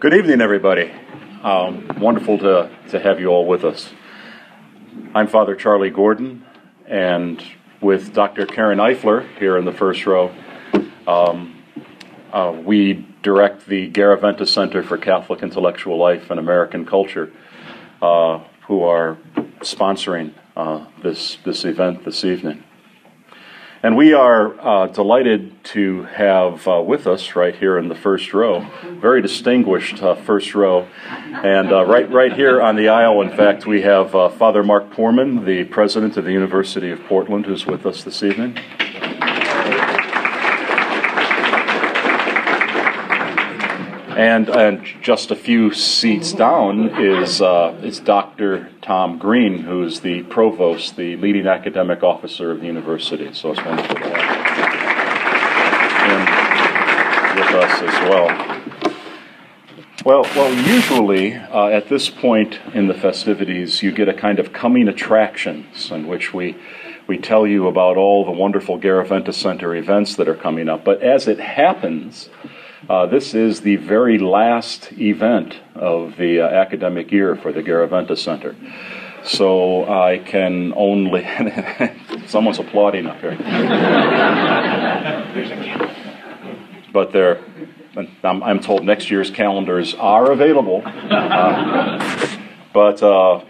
[0.00, 0.90] Good evening, everybody.
[1.42, 3.92] Um, wonderful to, to have you all with us.
[5.14, 6.42] I'm Father Charlie Gordon,
[6.86, 7.44] and
[7.82, 8.46] with Dr.
[8.46, 10.34] Karen Eifler here in the first row,
[11.06, 11.62] um,
[12.32, 17.30] uh, we direct the Garaventa Center for Catholic Intellectual Life and American Culture,
[18.00, 19.18] uh, who are
[19.58, 22.64] sponsoring uh, this, this event this evening.
[23.82, 28.34] And we are uh, delighted to have uh, with us right here in the first
[28.34, 28.66] row,
[29.00, 30.86] very distinguished uh, first row.
[31.06, 34.90] And uh, right, right here on the aisle, in fact, we have uh, Father Mark
[34.90, 38.58] Poorman, the president of the University of Portland, who's with us this evening.
[44.16, 48.68] And, and just a few seats down is, uh, is Dr.
[48.82, 53.32] Tom Greene, who's the provost, the leading academic officer of the university.
[53.32, 54.50] So it's wonderful to have
[56.10, 56.22] him
[57.38, 58.50] with us as well.
[60.04, 64.52] Well, well, usually uh, at this point in the festivities, you get a kind of
[64.52, 66.56] coming attractions in which we
[67.06, 70.84] we tell you about all the wonderful Garaventa Center events that are coming up.
[70.84, 72.30] But as it happens,
[72.88, 78.16] uh, this is the very last event of the uh, academic year for the Garaventa
[78.16, 78.56] Center.
[79.22, 81.22] So I can only.
[82.26, 83.36] someone's applauding up here.
[86.92, 87.40] but they're.
[88.24, 90.82] I'm, I'm, told next year's calendars are available.
[90.86, 92.38] Uh,
[92.72, 93.44] but uh,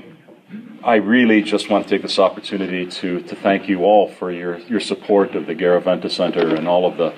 [0.83, 4.59] I really just want to take this opportunity to, to thank you all for your,
[4.61, 7.15] your support of the Garaventa Center and all of the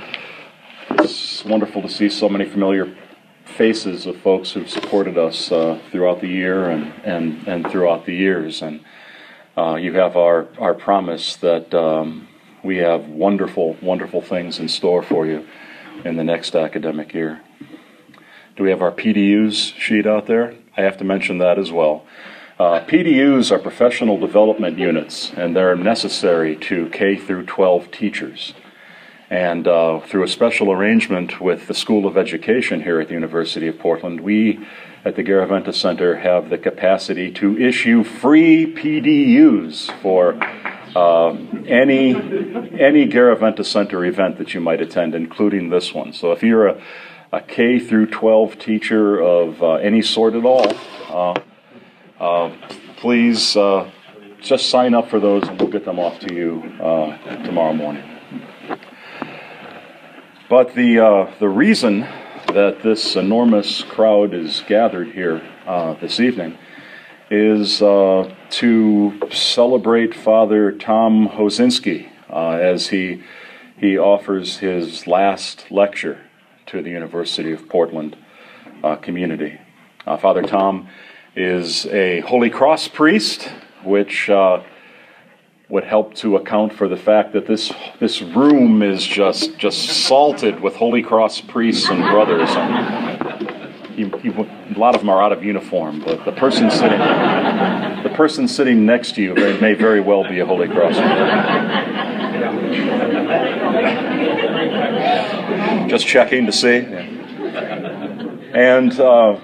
[1.01, 2.97] it's wonderful to see so many familiar
[3.45, 8.15] faces of folks who've supported us uh, throughout the year and, and, and throughout the
[8.15, 8.63] years.
[8.63, 8.85] And
[9.57, 12.29] uh, you have our, our promise that um,
[12.63, 15.47] we have wonderful, wonderful things in store for you
[16.05, 17.41] in the next academic year.
[18.57, 20.55] Do we have our PDUs sheet out there?
[20.77, 22.05] I have to mention that as well.
[22.59, 28.55] Uh, PDUs are professional development units, and they're necessary to K through 12 teachers.
[29.33, 33.67] And uh, through a special arrangement with the School of Education here at the University
[33.67, 34.63] of Portland, we
[35.07, 40.35] at the Garaventa Center have the capacity to issue free PDUs for
[40.95, 41.31] uh,
[41.67, 46.13] any any Garaventa Center event that you might attend, including this one.
[46.13, 46.83] So if you're a,
[47.33, 50.77] a K through 12 teacher of uh, any sort at all,
[51.09, 51.41] uh,
[52.21, 52.55] uh,
[52.99, 53.91] please uh,
[54.43, 56.61] just sign up for those, and we'll get them off to you
[57.47, 58.12] tomorrow morning.
[60.53, 62.01] But the, uh, the reason
[62.53, 66.59] that this enormous crowd is gathered here uh, this evening
[67.31, 73.23] is uh, to celebrate Father Tom Hosinski uh, as he,
[73.79, 76.21] he offers his last lecture
[76.67, 78.15] to the University of Portland
[78.85, 79.59] uh, community.
[80.07, 80.87] Uh, Father Tom
[81.35, 83.51] is a Holy Cross priest,
[83.85, 84.29] which
[85.73, 90.61] would help to account for the fact that this this room is just just salted
[90.61, 92.51] with Holy Cross priests and brothers.
[92.51, 94.13] And
[94.77, 98.85] a lot of them are out of uniform, but the person sitting the person sitting
[98.85, 100.97] next to you may, may very well be a Holy Cross.
[105.89, 106.85] Just checking to see.
[108.53, 109.41] And uh,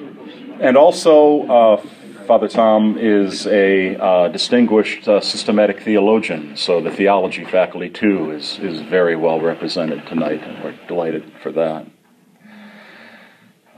[0.60, 1.46] and also.
[1.46, 1.82] Uh,
[2.28, 8.58] Father Tom is a uh, distinguished uh, systematic theologian, so the theology faculty too is,
[8.58, 11.86] is very well represented tonight, and we're delighted for that.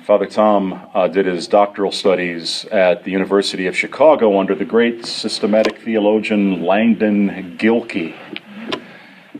[0.04, 5.06] Father Tom uh, did his doctoral studies at the University of Chicago under the great
[5.06, 8.16] systematic theologian Langdon Gilkey.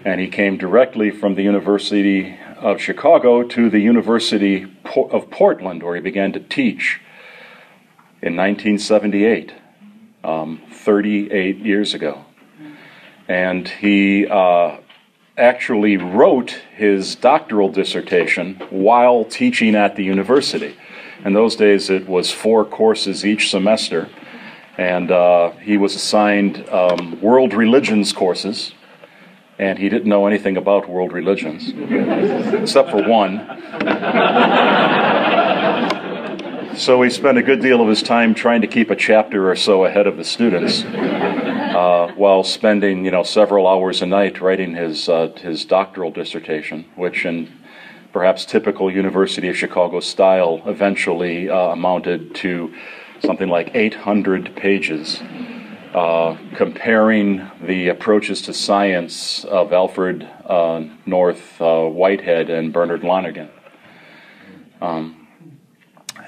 [0.05, 5.97] And he came directly from the University of Chicago to the University of Portland, where
[5.97, 7.01] he began to teach
[8.23, 9.55] in 1978,
[10.25, 12.25] um, 38 years ago.
[13.29, 14.79] And he uh,
[15.39, 20.77] actually wrote his doctoral dissertation while teaching at the university.
[21.25, 24.09] In those days, it was four courses each semester,
[24.77, 28.73] and uh, he was assigned um, world religions courses,
[29.59, 31.69] and he didn't know anything about world religions,
[32.63, 33.39] except for one.
[36.81, 39.55] So he spent a good deal of his time trying to keep a chapter or
[39.55, 44.75] so ahead of the students, uh, while spending you know several hours a night writing
[44.75, 47.53] his uh, his doctoral dissertation, which in
[48.15, 52.75] perhaps typical University of Chicago style eventually uh, amounted to
[53.23, 55.21] something like 800 pages.
[55.93, 63.51] Uh, comparing the approaches to science of Alfred uh, North uh, Whitehead and Bernard Lonergan.
[64.81, 65.20] Um,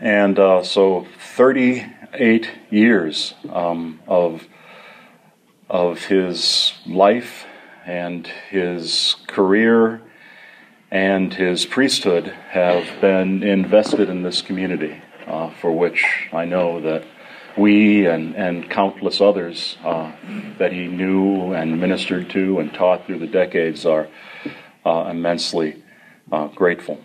[0.02, 1.06] And uh, so
[1.36, 4.48] 38 years um, of,
[5.70, 7.46] of his life
[7.86, 10.02] and his career
[10.90, 17.04] and his priesthood have been invested in this community, uh, for which I know that
[17.56, 20.10] we and, and countless others uh,
[20.58, 24.08] that he knew and ministered to and taught through the decades are
[24.84, 25.80] uh, immensely
[26.32, 26.98] uh, grateful.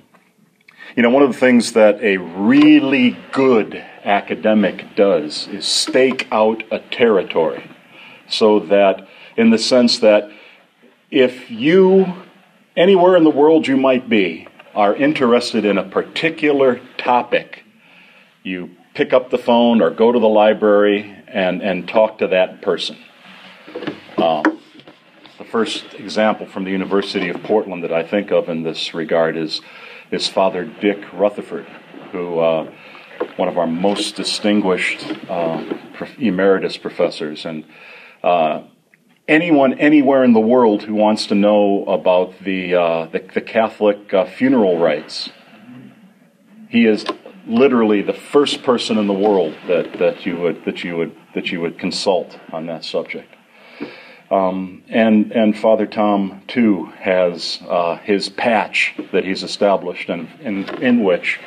[0.97, 6.63] You know, one of the things that a really good academic does is stake out
[6.71, 7.69] a territory
[8.27, 9.07] so that,
[9.37, 10.31] in the sense that
[11.11, 12.15] if you,
[12.75, 17.63] anywhere in the world you might be, are interested in a particular topic,
[18.41, 22.63] you pick up the phone or go to the library and, and talk to that
[22.63, 22.97] person.
[24.17, 24.59] Um,
[25.37, 29.37] the first example from the University of Portland that I think of in this regard
[29.37, 29.61] is,
[30.11, 31.67] is Father Dick Rutherford,
[32.11, 32.71] who uh,
[33.35, 35.63] one of our most distinguished uh,
[36.17, 37.65] emeritus professors, and
[38.23, 38.63] uh,
[39.27, 44.13] anyone anywhere in the world who wants to know about the uh, the, the, Catholic
[44.13, 45.29] uh, funeral rites,
[46.69, 47.05] he is
[47.45, 51.51] literally the first person in the world that, that you would that you would that
[51.51, 53.36] you would consult on that subject.
[54.29, 60.67] Um, and and Father Tom too has uh, his patch that he's established and in,
[60.83, 61.39] in which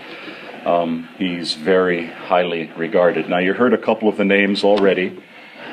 [0.64, 3.28] um, he's very highly regarded.
[3.28, 5.22] Now you heard a couple of the names already: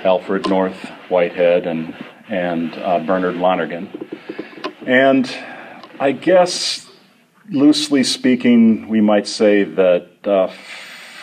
[0.04, 1.96] Alfred North Whitehead and
[2.28, 3.90] and uh, Bernard Lonergan.
[4.86, 5.34] And
[6.00, 6.90] I guess
[7.50, 10.48] loosely speaking, we might say that uh,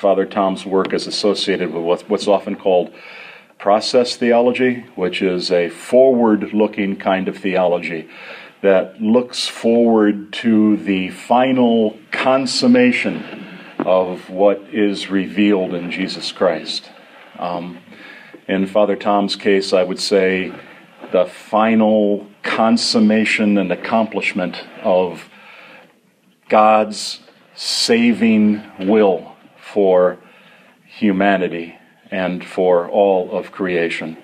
[0.00, 2.92] Father Tom's work is associated with what's often called
[3.64, 8.06] process theology, which is a forward looking kind of theology
[8.60, 13.24] that looks forward to the final consummation
[13.78, 16.90] of what is revealed in Jesus Christ.
[17.38, 17.78] Um,
[18.46, 20.52] in Father Tom's case, I would say
[21.10, 25.30] the final consummation and accomplishment of
[26.50, 27.20] God's
[27.54, 30.18] saving will for
[30.84, 31.78] humanity
[32.14, 34.16] and for all of creation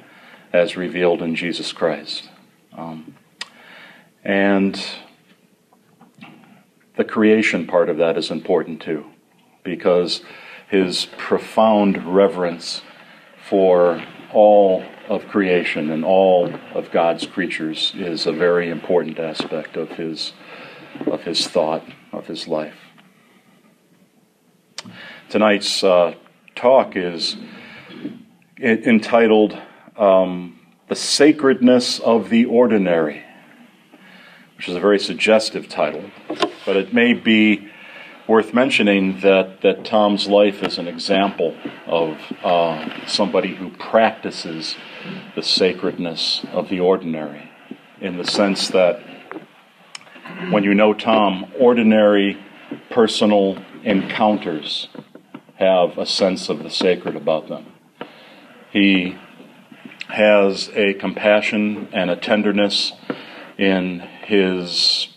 [0.52, 2.28] as revealed in Jesus Christ.
[2.72, 3.16] Um,
[4.22, 4.80] and
[6.96, 9.06] the creation part of that is important too,
[9.64, 10.22] because
[10.68, 12.82] his profound reverence
[13.48, 19.88] for all of creation and all of God's creatures is a very important aspect of
[19.90, 20.32] his,
[21.06, 21.82] of his thought
[22.12, 22.78] of his life.
[25.28, 26.14] Tonight's uh,
[26.54, 27.36] talk is
[28.60, 29.56] entitled
[29.96, 30.58] um,
[30.88, 33.24] The Sacredness of the Ordinary,
[34.56, 36.10] which is a very suggestive title,
[36.66, 37.70] but it may be
[38.28, 44.76] worth mentioning that, that Tom's life is an example of uh, somebody who practices
[45.34, 47.50] the sacredness of the ordinary
[48.00, 49.02] in the sense that
[50.50, 52.38] when you know Tom, ordinary
[52.90, 54.88] personal encounters
[55.56, 57.69] have a sense of the sacred about them.
[58.72, 59.16] He
[60.08, 62.92] has a compassion and a tenderness
[63.58, 65.08] in his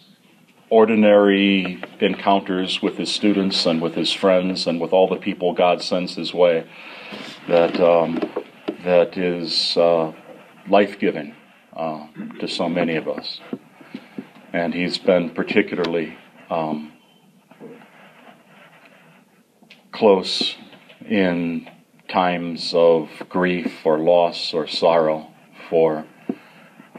[0.70, 5.84] ordinary encounters with his students and with his friends and with all the people God
[5.84, 6.68] sends his way
[7.48, 8.20] that um,
[8.84, 10.12] that is uh,
[10.68, 11.36] life giving
[11.76, 12.08] uh,
[12.40, 13.40] to so many of us.
[14.52, 16.18] And he's been particularly
[16.50, 16.92] um,
[19.92, 20.56] close
[21.08, 21.70] in
[22.08, 25.28] times of grief or loss or sorrow
[25.70, 26.06] for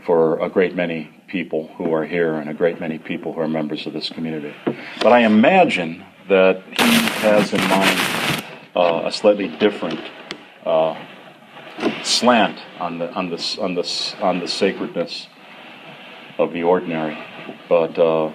[0.05, 3.49] for a great many people who are here and a great many people who are
[3.49, 4.55] members of this community.
[5.01, 6.93] But I imagine that he
[7.23, 8.45] has in mind
[8.77, 10.01] uh, a slightly different
[10.65, 10.95] uh,
[12.03, 15.29] slant on the on the on the on the sacredness
[16.39, 17.17] of the ordinary
[17.69, 18.33] but uh,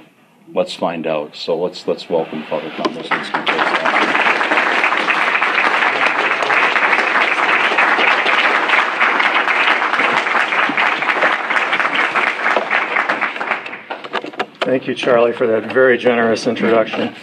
[0.53, 1.35] let's find out.
[1.35, 4.08] So let's let's welcome Father Thomas.
[14.69, 17.15] Thank you, Charlie, for that very generous introduction.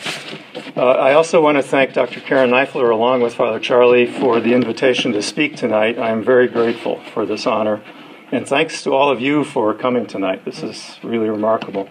[0.76, 2.18] Uh, I also want to thank Dr.
[2.18, 5.96] Karen Eifler, along with Father Charlie, for the invitation to speak tonight.
[5.96, 7.84] I am very grateful for this honor.
[8.32, 10.44] And thanks to all of you for coming tonight.
[10.44, 11.88] This is really remarkable.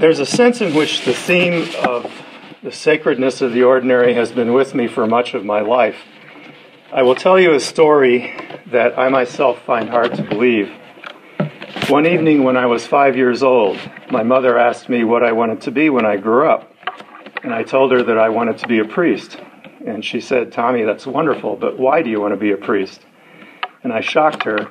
[0.00, 2.10] There's a sense in which the theme of
[2.62, 5.98] the sacredness of the ordinary has been with me for much of my life.
[6.90, 8.34] I will tell you a story
[8.68, 10.72] that I myself find hard to believe.
[11.92, 13.78] One evening when I was five years old,
[14.10, 16.74] my mother asked me what I wanted to be when I grew up.
[17.42, 19.38] And I told her that I wanted to be a priest.
[19.86, 23.02] And she said, Tommy, that's wonderful, but why do you want to be a priest?
[23.82, 24.70] And I shocked her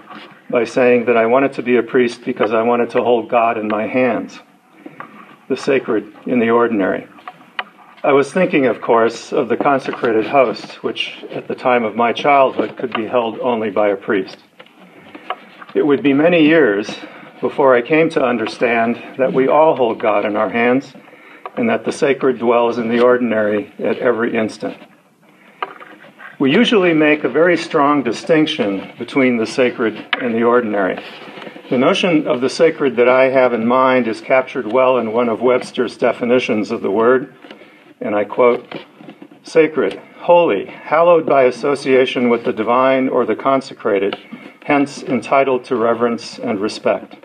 [0.50, 3.60] by saying that I wanted to be a priest because I wanted to hold God
[3.60, 4.40] in my hands,
[5.48, 7.08] the sacred in the ordinary.
[8.04, 12.14] I was thinking, of course, of the consecrated host, which at the time of my
[12.14, 14.40] childhood could be held only by a priest.
[15.74, 16.90] It would be many years
[17.40, 20.94] before I came to understand that we all hold God in our hands
[21.56, 24.78] and that the sacred dwells in the ordinary at every instant.
[26.40, 31.02] We usually make a very strong distinction between the sacred and the ordinary.
[31.70, 35.30] The notion of the sacred that I have in mind is captured well in one
[35.30, 37.34] of Webster's definitions of the word,
[38.02, 38.78] and I quote
[39.44, 44.16] Sacred, holy, hallowed by association with the divine or the consecrated,
[44.66, 47.16] hence entitled to reverence and respect.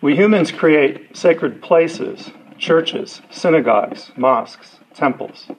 [0.00, 5.50] We humans create sacred places, churches, synagogues, mosques, temples.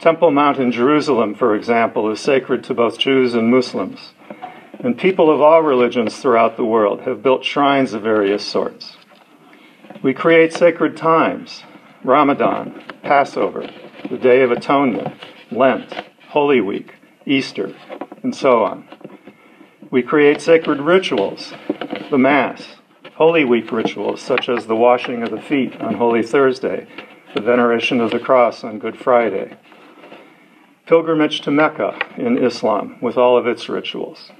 [0.00, 4.12] Temple Mount in Jerusalem, for example, is sacred to both Jews and Muslims.
[4.80, 8.96] And people of all religions throughout the world have built shrines of various sorts.
[10.02, 11.62] We create sacred times
[12.04, 13.68] Ramadan, Passover,
[14.10, 15.14] the Day of Atonement,
[15.50, 15.92] Lent,
[16.28, 16.94] Holy Week,
[17.26, 17.74] Easter,
[18.22, 18.88] and so on.
[19.90, 21.52] We create sacred rituals,
[22.10, 22.76] the Mass,
[23.14, 26.86] Holy Week rituals such as the washing of the feet on Holy Thursday,
[27.34, 29.56] the veneration of the cross on Good Friday,
[30.86, 34.30] pilgrimage to Mecca in Islam with all of its rituals.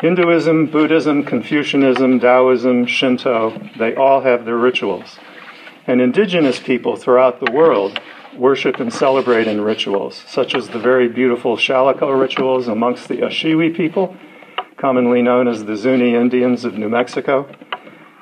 [0.00, 5.18] Hinduism, Buddhism, Confucianism, Taoism, Shinto, they all have their rituals.
[5.86, 8.00] And indigenous people throughout the world
[8.36, 13.76] worship and celebrate in rituals, such as the very beautiful Shalako rituals amongst the Oshiwi
[13.76, 14.16] people
[14.76, 17.48] commonly known as the Zuni Indians of New Mexico,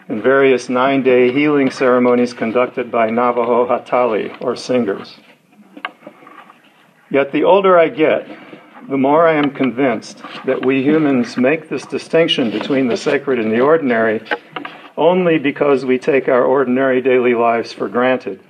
[0.08, 5.16] and various nine day healing ceremonies conducted by Navajo Hatali, or singers.
[7.10, 8.28] Yet the older I get,
[8.88, 13.50] the more I am convinced that we humans make this distinction between the sacred and
[13.50, 14.22] the ordinary
[14.96, 18.40] only because we take our ordinary daily lives for granted.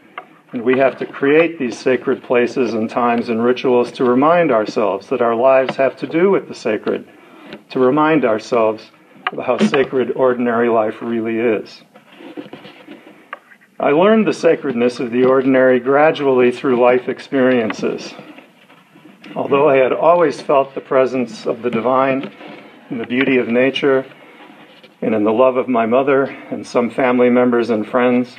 [0.52, 5.08] And we have to create these sacred places and times and rituals to remind ourselves
[5.08, 7.08] that our lives have to do with the sacred
[7.70, 8.90] to remind ourselves
[9.32, 11.82] of how sacred ordinary life really is.
[13.80, 18.14] I learned the sacredness of the ordinary gradually through life experiences.
[19.34, 22.30] Although I had always felt the presence of the divine
[22.90, 24.04] in the beauty of nature
[25.00, 28.36] and in the love of my mother and some family members and friends,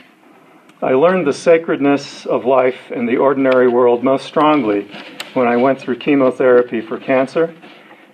[0.84, 4.92] I learned the sacredness of life in the ordinary world most strongly
[5.34, 7.56] when I went through chemotherapy for cancer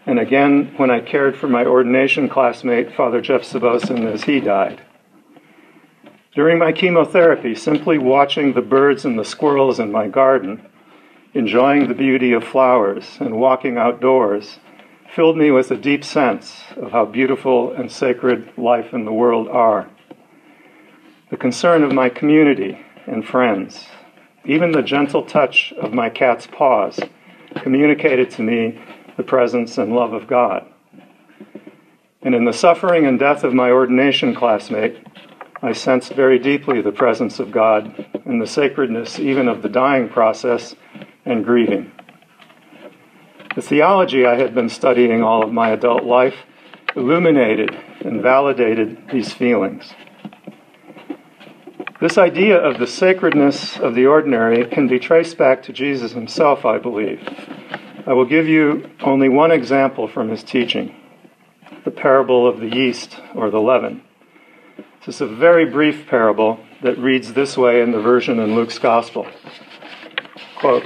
[0.05, 4.81] and again when I cared for my ordination classmate, Father Jeff Sabosin, as he died.
[6.35, 10.63] During my chemotherapy, simply watching the birds and the squirrels in my garden,
[11.33, 14.59] enjoying the beauty of flowers, and walking outdoors
[15.15, 19.47] filled me with a deep sense of how beautiful and sacred life and the world
[19.47, 19.89] are.
[21.29, 23.86] The concern of my community and friends,
[24.45, 27.00] even the gentle touch of my cat's paws,
[27.57, 28.81] communicated to me
[29.15, 30.65] the presence and love of God.
[32.24, 34.98] And in the suffering and death of my ordination classmate,
[35.62, 40.09] I sensed very deeply the presence of God and the sacredness even of the dying
[40.09, 40.75] process
[41.25, 41.91] and grieving.
[43.55, 46.36] The theology I had been studying all of my adult life
[46.95, 49.93] illuminated and validated these feelings.
[52.01, 56.63] This idea of the sacredness of the ordinary can be traced back to Jesus himself,
[56.63, 57.20] I believe.
[58.08, 60.96] I will give you only one example from his teaching
[61.84, 64.01] the parable of the yeast or the leaven.
[65.06, 68.79] This is a very brief parable that reads this way in the version in Luke's
[68.79, 69.27] Gospel.
[70.58, 70.86] Quote,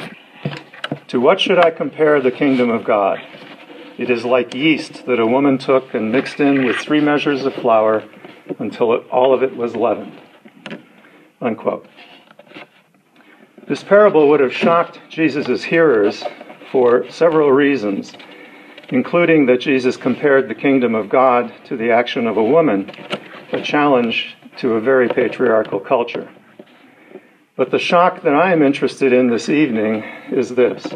[1.09, 3.19] To what should I compare the kingdom of God?
[3.99, 7.53] It is like yeast that a woman took and mixed in with three measures of
[7.53, 8.03] flour
[8.57, 10.22] until it, all of it was leavened.
[11.43, 11.85] Unquote.
[13.67, 16.23] This parable would have shocked Jesus' hearers
[16.71, 18.13] for several reasons,
[18.89, 22.89] including that Jesus compared the kingdom of God to the action of a woman,
[23.51, 26.29] a challenge to a very patriarchal culture.
[27.57, 30.87] But the shock that I am interested in this evening is this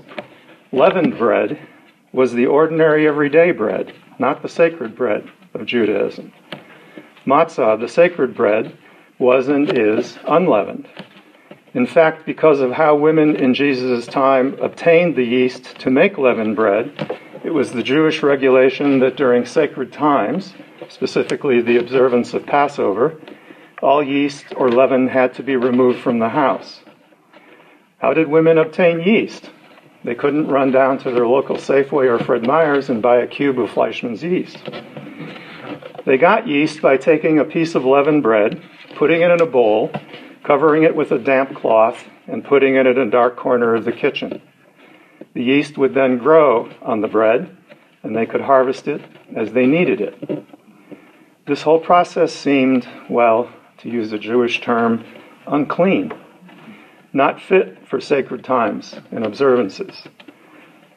[0.71, 1.59] leavened bread
[2.13, 6.31] was the ordinary everyday bread, not the sacred bread of Judaism.
[7.25, 8.77] Matzah, the sacred bread,
[9.19, 10.87] was and is unleavened.
[11.73, 16.55] In fact, because of how women in Jesus' time obtained the yeast to make leavened
[16.55, 20.53] bread, it was the Jewish regulation that during sacred times,
[20.89, 23.19] specifically the observance of Passover,
[23.81, 26.81] all yeast or leaven had to be removed from the house.
[27.99, 29.49] How did women obtain yeast?
[30.03, 33.59] They couldn't run down to their local Safeway or Fred Meyer's and buy a cube
[33.59, 34.57] of Fleischmann's yeast.
[36.05, 38.61] They got yeast by taking a piece of leavened bread,
[38.97, 39.91] putting it in a bowl,
[40.43, 43.91] covering it with a damp cloth, and putting it in a dark corner of the
[43.91, 44.41] kitchen.
[45.33, 47.55] The yeast would then grow on the bread,
[48.01, 49.01] and they could harvest it
[49.35, 50.45] as they needed it.
[51.45, 55.05] This whole process seemed, well, to use a Jewish term,
[55.45, 56.11] unclean,
[57.13, 60.07] not fit for sacred times and observances.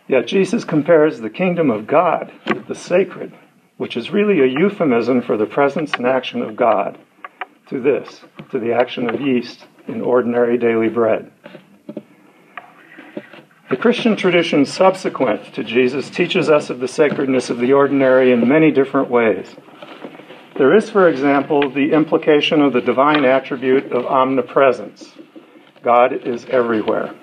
[0.09, 3.33] Yet Jesus compares the kingdom of God, with the sacred,
[3.77, 6.99] which is really a euphemism for the presence and action of God,
[7.71, 11.31] to this, to the action of yeast in ordinary daily bread.
[13.71, 18.49] The Christian tradition subsequent to Jesus teaches us of the sacredness of the ordinary in
[18.49, 19.55] many different ways.
[20.57, 25.15] There is, for example, the implication of the divine attribute of omnipresence.
[25.85, 27.15] God is everywhere.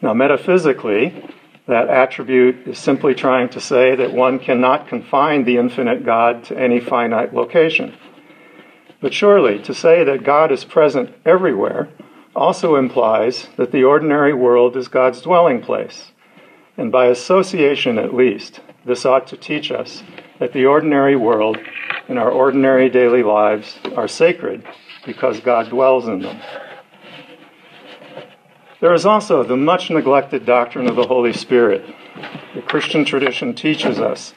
[0.00, 1.30] Now, metaphysically,
[1.66, 6.58] that attribute is simply trying to say that one cannot confine the infinite God to
[6.58, 7.94] any finite location.
[9.02, 11.88] But surely, to say that God is present everywhere
[12.34, 16.12] also implies that the ordinary world is God's dwelling place.
[16.76, 20.04] And by association, at least, this ought to teach us
[20.38, 21.58] that the ordinary world
[22.08, 24.64] and our ordinary daily lives are sacred
[25.04, 26.40] because God dwells in them.
[28.80, 31.84] There is also the much neglected doctrine of the Holy Spirit.
[32.54, 34.32] The Christian tradition teaches us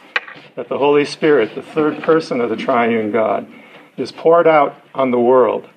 [0.56, 3.48] that the Holy Spirit, the third person of the triune God,
[3.98, 5.70] is poured out on the world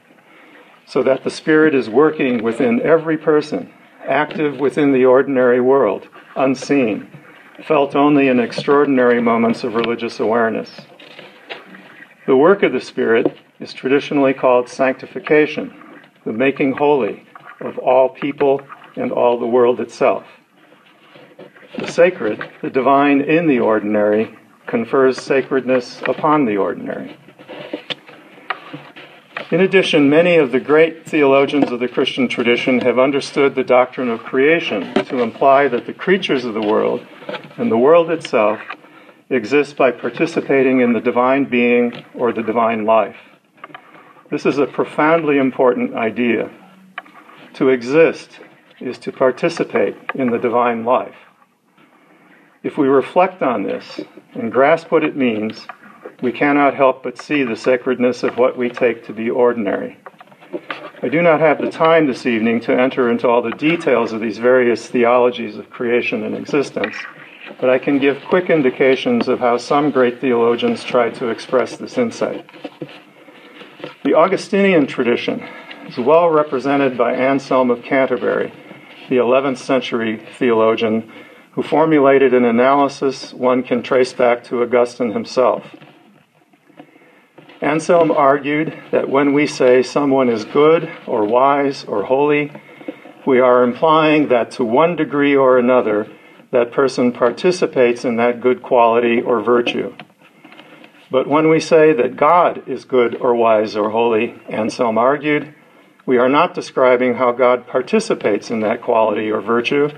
[0.87, 3.73] so that the Spirit is working within every person,
[4.07, 7.11] active within the ordinary world, unseen,
[7.67, 10.81] felt only in extraordinary moments of religious awareness.
[12.27, 15.75] The work of the Spirit is traditionally called sanctification,
[16.25, 17.27] the making holy,
[17.61, 18.63] of all people
[18.97, 20.25] and all the world itself.
[21.79, 27.17] The sacred, the divine in the ordinary, confers sacredness upon the ordinary.
[29.51, 34.11] In addition, many of the great theologians of the Christian tradition have understood the doctrine
[34.11, 37.07] of creation to imply that the creatures of the world
[37.57, 38.61] and the world itself
[39.31, 43.17] exist by participating in the divine being or the divine life.
[44.31, 46.51] This is a profoundly important idea
[47.55, 48.41] to exist
[48.81, 51.17] is to participate in the divine life.
[52.63, 53.99] If we reflect on this
[54.35, 55.67] and grasp what it means,
[56.21, 59.97] we cannot help but see the sacredness of what we take to be ordinary.
[61.01, 64.21] I do not have the time this evening to enter into all the details of
[64.21, 66.97] these various theologies of creation and existence,
[67.61, 71.97] but I can give quick indications of how some great theologians tried to express this
[71.99, 72.45] insight.
[74.05, 75.47] The Augustinian tradition
[75.87, 78.53] is well represented by Anselm of Canterbury,
[79.09, 81.13] the 11th century theologian
[81.53, 85.65] who formulated an analysis one can trace back to Augustine himself.
[87.61, 92.53] Anselm argued that when we say someone is good or wise or holy,
[93.27, 96.07] we are implying that to one degree or another,
[96.53, 99.93] that person participates in that good quality or virtue.
[101.11, 105.55] But when we say that God is good or wise or holy, Anselm argued,
[106.07, 109.91] we are not describing how God participates in that quality or virtue.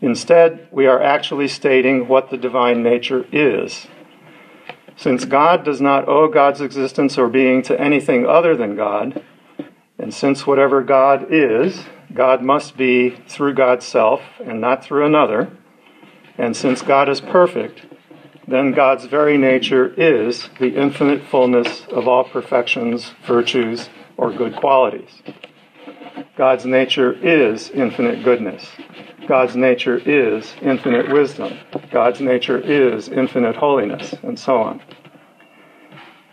[0.00, 3.86] Instead, we are actually stating what the divine nature is.
[4.96, 9.22] Since God does not owe God's existence or being to anything other than God,
[9.98, 15.50] and since whatever God is, God must be through God's self and not through another,
[16.38, 17.82] and since God is perfect,
[18.48, 25.22] then God's very nature is the infinite fullness of all perfections, virtues, or good qualities.
[26.36, 28.66] God's nature is infinite goodness.
[29.26, 31.58] God's nature is infinite wisdom.
[31.90, 34.80] God's nature is infinite holiness, and so on.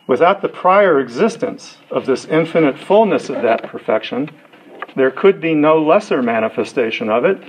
[0.08, 4.30] Without the prior existence of this infinite fullness of that perfection,
[4.96, 7.42] there could be no lesser manifestation of it,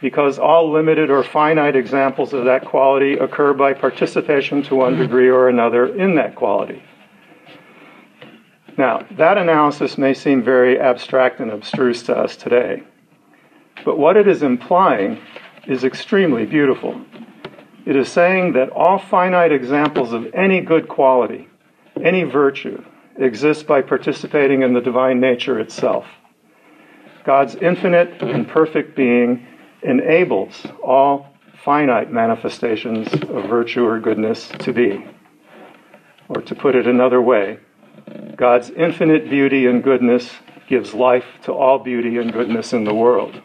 [0.00, 5.28] because all limited or finite examples of that quality occur by participation to one degree
[5.28, 6.82] or another in that quality.
[8.78, 12.82] Now, that analysis may seem very abstract and abstruse to us today,
[13.84, 15.20] but what it is implying
[15.66, 17.00] is extremely beautiful.
[17.84, 21.48] It is saying that all finite examples of any good quality,
[22.02, 22.82] any virtue,
[23.16, 26.06] exist by participating in the divine nature itself.
[27.24, 29.46] God's infinite and perfect being
[29.82, 31.28] enables all
[31.64, 35.04] finite manifestations of virtue or goodness to be.
[36.28, 37.58] Or to put it another way,
[38.36, 40.30] God's infinite beauty and goodness
[40.68, 43.40] gives life to all beauty and goodness in the world.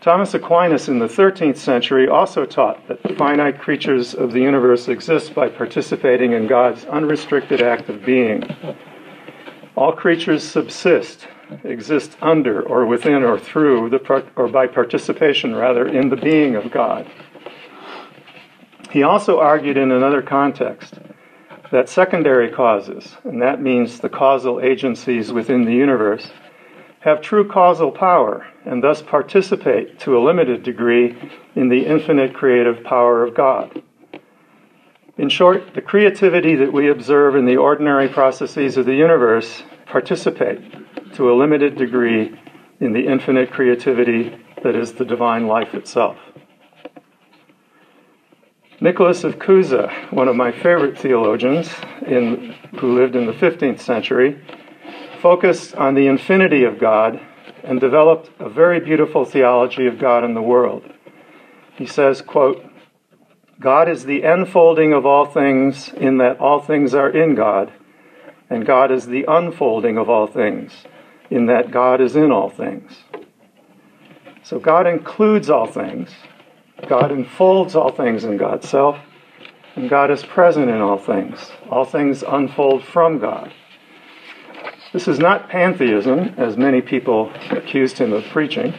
[0.00, 4.86] Thomas Aquinas in the 13th century also taught that the finite creatures of the universe
[4.86, 8.44] exist by participating in God's unrestricted act of being.
[9.74, 11.26] All creatures subsist,
[11.64, 16.70] exist under or within or through the or by participation rather in the being of
[16.70, 17.10] God.
[18.90, 20.94] He also argued in another context
[21.72, 26.30] that secondary causes, and that means the causal agencies within the universe,
[27.00, 31.16] have true causal power and thus participate to a limited degree
[31.54, 33.82] in the infinite creative power of God.
[35.18, 40.60] In short, the creativity that we observe in the ordinary processes of the universe participate
[41.14, 42.38] to a limited degree
[42.80, 46.18] in the infinite creativity that is the divine life itself.
[48.80, 51.70] Nicholas of Cusa, one of my favorite theologians
[52.06, 54.38] in, who lived in the 15th century,
[55.22, 57.18] focused on the infinity of God
[57.64, 60.84] and developed a very beautiful theology of God and the world.
[61.76, 62.64] He says, quote,
[63.58, 67.72] God is the enfolding of all things in that all things are in God,
[68.50, 70.84] and God is the unfolding of all things
[71.30, 72.92] in that God is in all things.
[74.42, 76.10] So God includes all things,
[76.88, 78.98] God enfolds all things in God's self,
[79.74, 81.50] and God is present in all things.
[81.70, 83.52] All things unfold from God.
[84.92, 88.74] This is not pantheism, as many people accused him of preaching,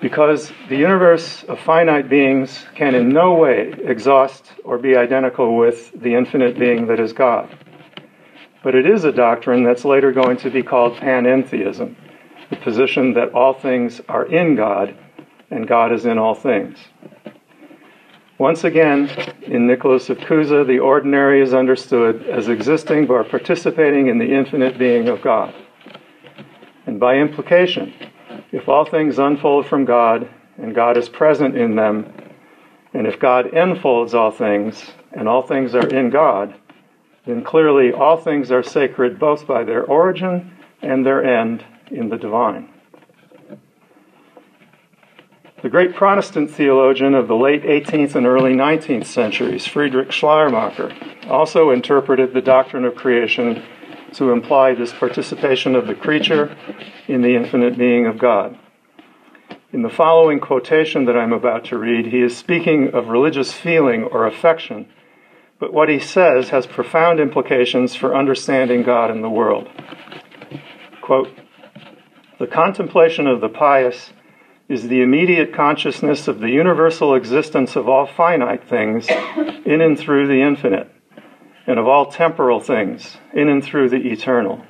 [0.00, 5.92] because the universe of finite beings can in no way exhaust or be identical with
[6.00, 7.56] the infinite being that is God.
[8.62, 11.96] But it is a doctrine that's later going to be called panentheism,
[12.50, 14.94] the position that all things are in God
[15.50, 16.78] and God is in all things.
[18.38, 19.10] Once again,
[19.42, 24.78] in Nicholas of Cusa, the ordinary is understood as existing by participating in the infinite
[24.78, 25.54] being of God.
[26.86, 27.92] And by implication,
[28.50, 32.10] if all things unfold from God and God is present in them,
[32.94, 36.54] and if God enfolds all things and all things are in God,
[37.26, 42.16] then clearly all things are sacred both by their origin and their end in the
[42.16, 42.69] divine.
[45.62, 50.90] The great Protestant theologian of the late 18th and early 19th centuries, Friedrich Schleiermacher,
[51.28, 53.62] also interpreted the doctrine of creation
[54.14, 56.56] to imply this participation of the creature
[57.08, 58.58] in the infinite being of God.
[59.70, 64.04] In the following quotation that I'm about to read, he is speaking of religious feeling
[64.04, 64.88] or affection,
[65.58, 69.68] but what he says has profound implications for understanding God and the world.
[71.02, 71.28] Quote,
[72.38, 74.14] the contemplation of the pious
[74.70, 79.08] is the immediate consciousness of the universal existence of all finite things
[79.66, 80.88] in and through the infinite,
[81.66, 84.64] and of all temporal things in and through the eternal.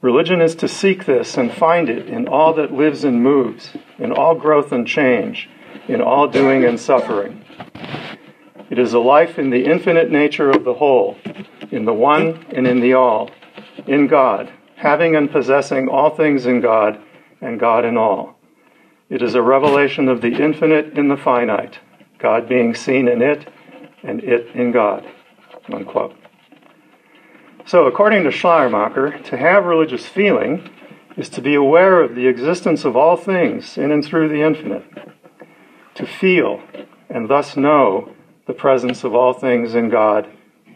[0.00, 4.12] Religion is to seek this and find it in all that lives and moves, in
[4.12, 5.50] all growth and change,
[5.88, 7.44] in all doing and suffering.
[8.70, 11.18] It is a life in the infinite nature of the whole,
[11.72, 13.28] in the one and in the all,
[13.88, 17.00] in God, having and possessing all things in God,
[17.40, 18.37] and God in all.
[19.10, 21.78] It is a revelation of the infinite in the finite,
[22.18, 23.48] God being seen in it
[24.02, 25.06] and it in God.
[25.72, 26.14] Unquote.
[27.64, 30.70] So, according to Schleiermacher, to have religious feeling
[31.16, 34.84] is to be aware of the existence of all things in and through the infinite,
[35.94, 36.62] to feel
[37.10, 38.14] and thus know
[38.46, 40.28] the presence of all things in God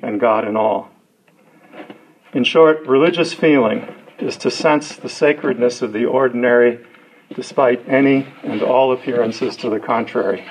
[0.02, 0.90] and God in all.
[2.32, 3.86] In short, religious feeling
[4.18, 6.84] is to sense the sacredness of the ordinary
[7.34, 10.46] despite any and all appearances to the contrary.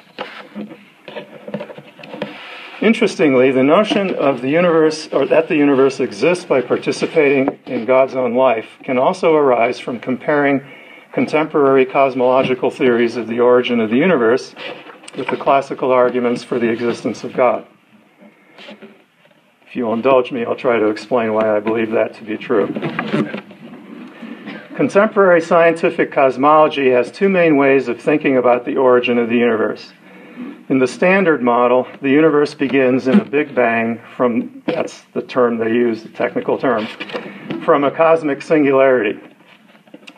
[2.81, 8.15] Interestingly, the notion of the universe, or that the universe exists by participating in God's
[8.15, 10.61] own life, can also arise from comparing
[11.13, 14.55] contemporary cosmological theories of the origin of the universe
[15.15, 17.67] with the classical arguments for the existence of God.
[19.67, 22.67] If you'll indulge me, I'll try to explain why I believe that to be true.
[24.81, 29.93] Contemporary scientific cosmology has two main ways of thinking about the origin of the universe.
[30.69, 35.59] In the standard model, the universe begins in a big bang from, that's the term
[35.59, 36.87] they use, the technical term,
[37.63, 39.19] from a cosmic singularity.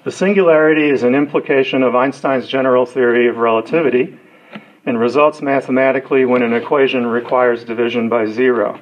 [0.05, 4.17] The singularity is an implication of Einstein's general theory of relativity
[4.85, 8.79] and results mathematically when an equation requires division by zero.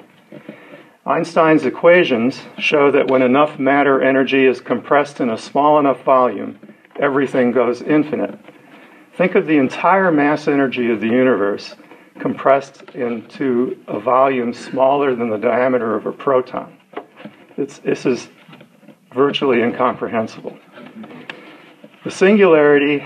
[1.04, 6.60] Einstein's equations show that when enough matter energy is compressed in a small enough volume,
[7.00, 8.38] everything goes infinite.
[9.16, 11.74] Think of the entire mass energy of the universe
[12.20, 16.78] compressed into a volume smaller than the diameter of a proton.
[17.56, 18.28] It's, this is
[19.12, 20.56] virtually incomprehensible.
[22.04, 23.04] The singularity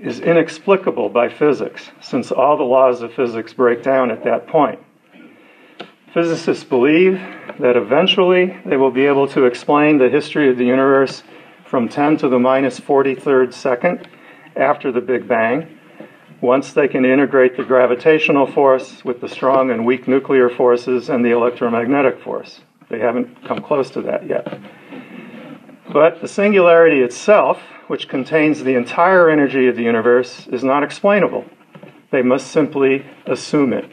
[0.00, 4.78] is inexplicable by physics, since all the laws of physics break down at that point.
[6.14, 7.14] Physicists believe
[7.58, 11.24] that eventually they will be able to explain the history of the universe
[11.66, 14.06] from 10 to the minus 43rd second
[14.54, 15.76] after the Big Bang,
[16.40, 21.24] once they can integrate the gravitational force with the strong and weak nuclear forces and
[21.24, 22.60] the electromagnetic force.
[22.88, 24.60] They haven't come close to that yet.
[25.92, 31.44] But the singularity itself, which contains the entire energy of the universe, is not explainable.
[32.12, 33.90] They must simply assume it.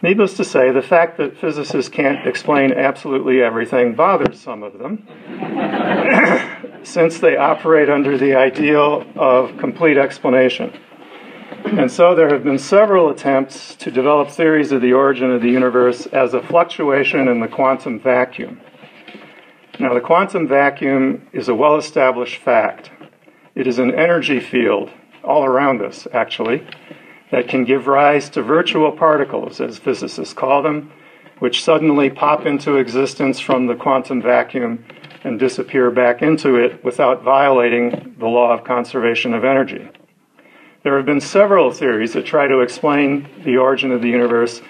[0.00, 5.08] Needless to say, the fact that physicists can't explain absolutely everything bothers some of them,
[6.84, 10.72] since they operate under the ideal of complete explanation.
[11.64, 15.50] And so there have been several attempts to develop theories of the origin of the
[15.50, 18.60] universe as a fluctuation in the quantum vacuum.
[19.80, 22.92] Now, the quantum vacuum is a well established fact.
[23.56, 24.90] It is an energy field
[25.24, 26.64] all around us, actually
[27.30, 30.90] that can give rise to virtual particles, as physicists call them,
[31.38, 34.84] which suddenly pop into existence from the quantum vacuum
[35.24, 39.88] and disappear back into it without violating the law of conservation of energy.
[40.82, 44.62] There have been several theories that try to explain the origin of the universe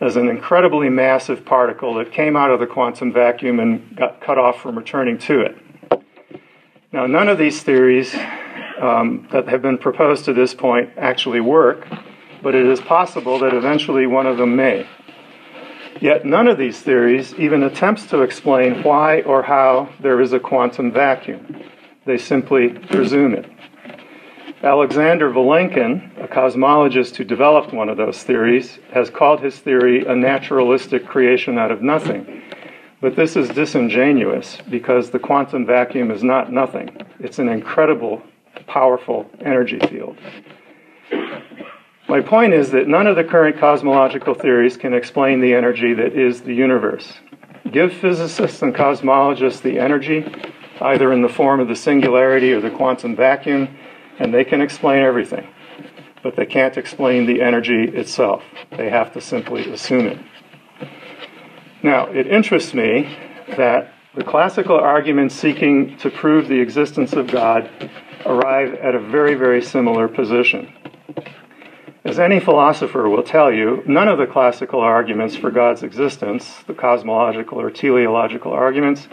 [0.00, 4.38] as an incredibly massive particle that came out of the quantum vacuum and got cut
[4.38, 5.58] off from returning to it.
[6.92, 8.14] Now, none of these theories
[8.80, 11.86] um, that have been proposed to this point actually work,
[12.42, 14.86] but it is possible that eventually one of them may.
[16.00, 20.38] Yet none of these theories even attempts to explain why or how there is a
[20.38, 21.62] quantum vacuum.
[22.06, 23.50] They simply presume it.
[24.62, 30.16] Alexander Vilenkin, a cosmologist who developed one of those theories, has called his theory a
[30.16, 32.42] naturalistic creation out of nothing.
[33.00, 36.90] But this is disingenuous because the quantum vacuum is not nothing.
[37.20, 38.22] It's an incredible
[38.68, 40.16] powerful energy field.
[42.08, 46.14] My point is that none of the current cosmological theories can explain the energy that
[46.14, 47.12] is the universe.
[47.70, 50.24] Give physicists and cosmologists the energy,
[50.80, 53.68] either in the form of the singularity or the quantum vacuum,
[54.18, 55.46] and they can explain everything.
[56.22, 58.42] But they can't explain the energy itself.
[58.76, 60.18] They have to simply assume it.
[61.82, 63.16] Now, it interests me
[63.56, 67.70] that the classical arguments seeking to prove the existence of God
[68.28, 70.72] arrive at a very, very similar position.
[72.04, 76.74] As any philosopher will tell you, none of the classical arguments for God's existence, the
[76.74, 79.08] cosmological or teleological arguments,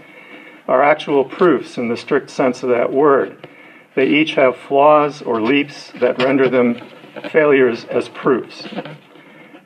[0.68, 3.48] are actual proofs in the strict sense of that word.
[3.96, 6.82] They each have flaws or leaps that render them
[7.32, 8.68] failures as proofs.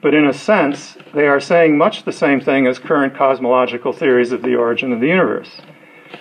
[0.02, 4.32] But in a sense, they are saying much the same thing as current cosmological theories
[4.32, 5.62] of the origin of the universe.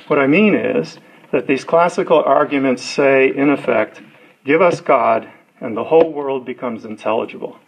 [0.09, 0.99] What I mean is
[1.33, 4.01] that these classical arguments say, in effect,
[4.45, 5.29] give us God
[5.61, 7.59] and the whole world becomes intelligible.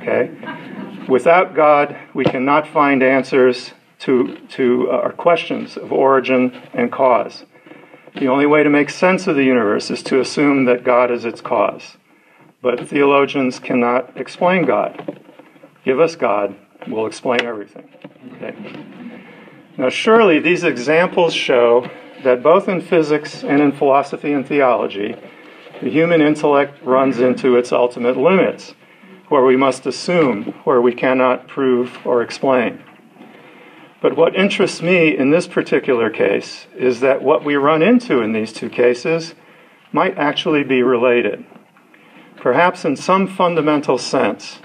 [0.00, 0.30] Okay?
[1.08, 7.44] Without God, we cannot find answers to, to uh, our questions of origin and cause.
[8.14, 11.24] The only way to make sense of the universe is to assume that God is
[11.24, 11.96] its cause.
[12.62, 15.20] But theologians cannot explain God.
[15.84, 16.54] Give us God,
[16.86, 17.88] we'll explain everything.
[18.34, 18.54] Okay?
[19.76, 21.88] Now, surely these examples show
[22.24, 25.14] that both in physics and in philosophy and theology,
[25.80, 28.74] the human intellect runs into its ultimate limits,
[29.28, 32.82] where we must assume, where we cannot prove or explain.
[34.00, 38.32] But what interests me in this particular case is that what we run into in
[38.32, 39.34] these two cases
[39.92, 41.44] might actually be related.
[42.36, 44.60] Perhaps in some fundamental sense,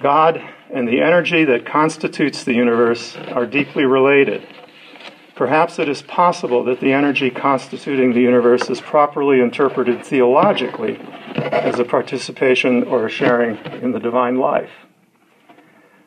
[0.00, 4.46] God and the energy that constitutes the universe are deeply related.
[5.40, 10.98] Perhaps it is possible that the energy constituting the universe is properly interpreted theologically
[11.34, 14.68] as a participation or a sharing in the divine life.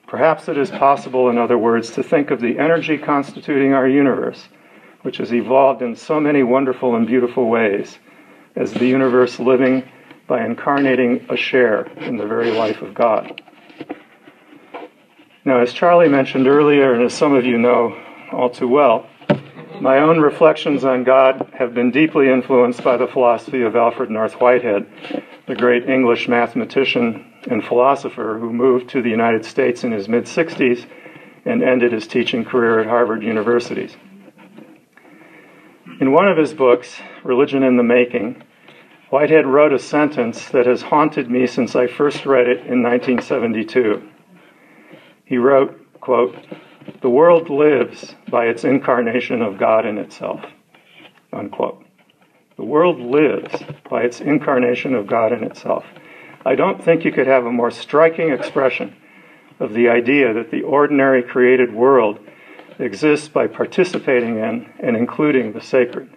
[0.05, 4.49] Perhaps it is possible, in other words, to think of the energy constituting our universe,
[5.01, 7.97] which has evolved in so many wonderful and beautiful ways,
[8.55, 9.83] as the universe living
[10.27, 13.41] by incarnating a share in the very life of God.
[15.43, 17.99] Now, as Charlie mentioned earlier, and as some of you know
[18.31, 19.07] all too well,
[19.81, 24.33] my own reflections on God have been deeply influenced by the philosophy of Alfred North
[24.33, 24.87] Whitehead,
[25.47, 30.25] the great English mathematician and philosopher who moved to the United States in his mid
[30.25, 30.85] 60s
[31.45, 33.89] and ended his teaching career at Harvard University.
[35.99, 38.41] In one of his books, Religion in the Making,
[39.09, 44.01] Whitehead wrote a sentence that has haunted me since I first read it in 1972.
[45.25, 46.35] He wrote, quote,
[47.01, 50.41] The world lives by its incarnation of God in itself,
[51.31, 51.85] unquote.
[52.57, 55.85] The world lives by its incarnation of God in itself.
[56.45, 58.95] I don't think you could have a more striking expression
[59.59, 62.19] of the idea that the ordinary created world
[62.79, 66.09] exists by participating in and including the sacred.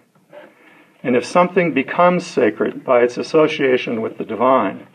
[1.03, 4.87] And if something becomes sacred by its association with the divine,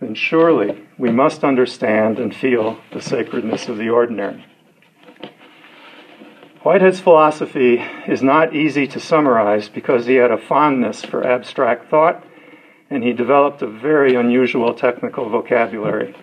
[0.00, 4.44] then surely we must understand and feel the sacredness of the ordinary.
[6.62, 12.22] Whitehead's philosophy is not easy to summarize because he had a fondness for abstract thought
[12.90, 16.14] and he developed a very unusual technical vocabulary.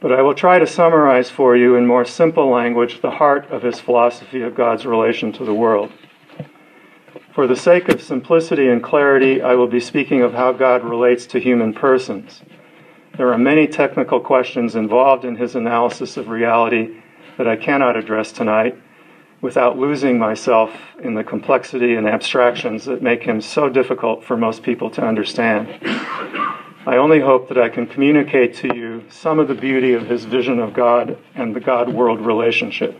[0.00, 3.62] But I will try to summarize for you in more simple language the heart of
[3.62, 5.92] his philosophy of God's relation to the world.
[7.32, 11.24] For the sake of simplicity and clarity, I will be speaking of how God relates
[11.28, 12.42] to human persons.
[13.16, 17.00] There are many technical questions involved in his analysis of reality
[17.38, 18.78] that I cannot address tonight
[19.40, 20.70] without losing myself
[21.02, 25.68] in the complexity and abstractions that make him so difficult for most people to understand.
[26.86, 30.24] I only hope that I can communicate to you some of the beauty of his
[30.24, 32.98] vision of God and the God world relationship.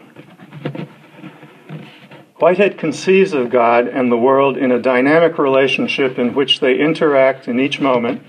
[2.37, 7.49] Whitehead conceives of God and the world in a dynamic relationship in which they interact
[7.49, 8.23] in each moment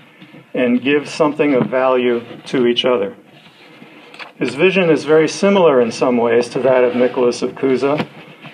[0.52, 3.14] and give something of value to each other.
[4.40, 8.08] His vision is very similar in some ways to that of Nicholas of Cusa,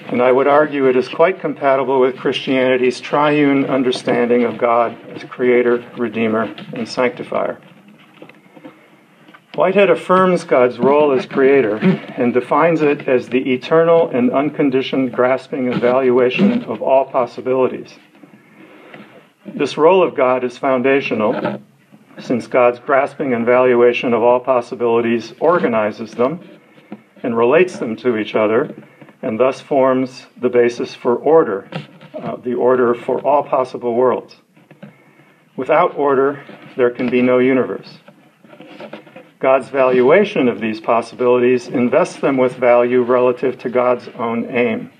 [0.09, 5.23] and I would argue it is quite compatible with Christianity's triune understanding of God as
[5.23, 7.61] creator, redeemer, and sanctifier.
[9.55, 15.73] Whitehead affirms God's role as creator and defines it as the eternal and unconditioned grasping
[15.73, 17.95] and valuation of all possibilities.
[19.47, 21.61] This role of God is foundational
[22.19, 26.41] since God's grasping and valuation of all possibilities organizes them
[27.23, 28.75] and relates them to each other
[29.23, 31.69] and thus forms the basis for order,
[32.15, 34.37] uh, the order for all possible worlds.
[35.57, 36.45] Without order,
[36.77, 37.99] there can be no universe.
[39.39, 44.91] God's valuation of these possibilities invests them with value relative to God's own aim.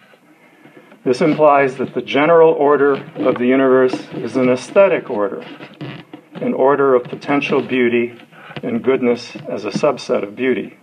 [1.05, 5.45] This implies that the general order of the universe is an aesthetic order,
[6.43, 8.19] an order of potential beauty
[8.63, 10.79] and goodness as a subset of beauty.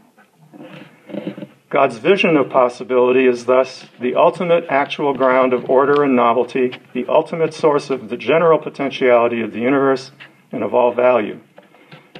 [1.69, 7.07] God's vision of possibility is thus the ultimate actual ground of order and novelty, the
[7.07, 10.11] ultimate source of the general potentiality of the universe
[10.51, 11.39] and of all value.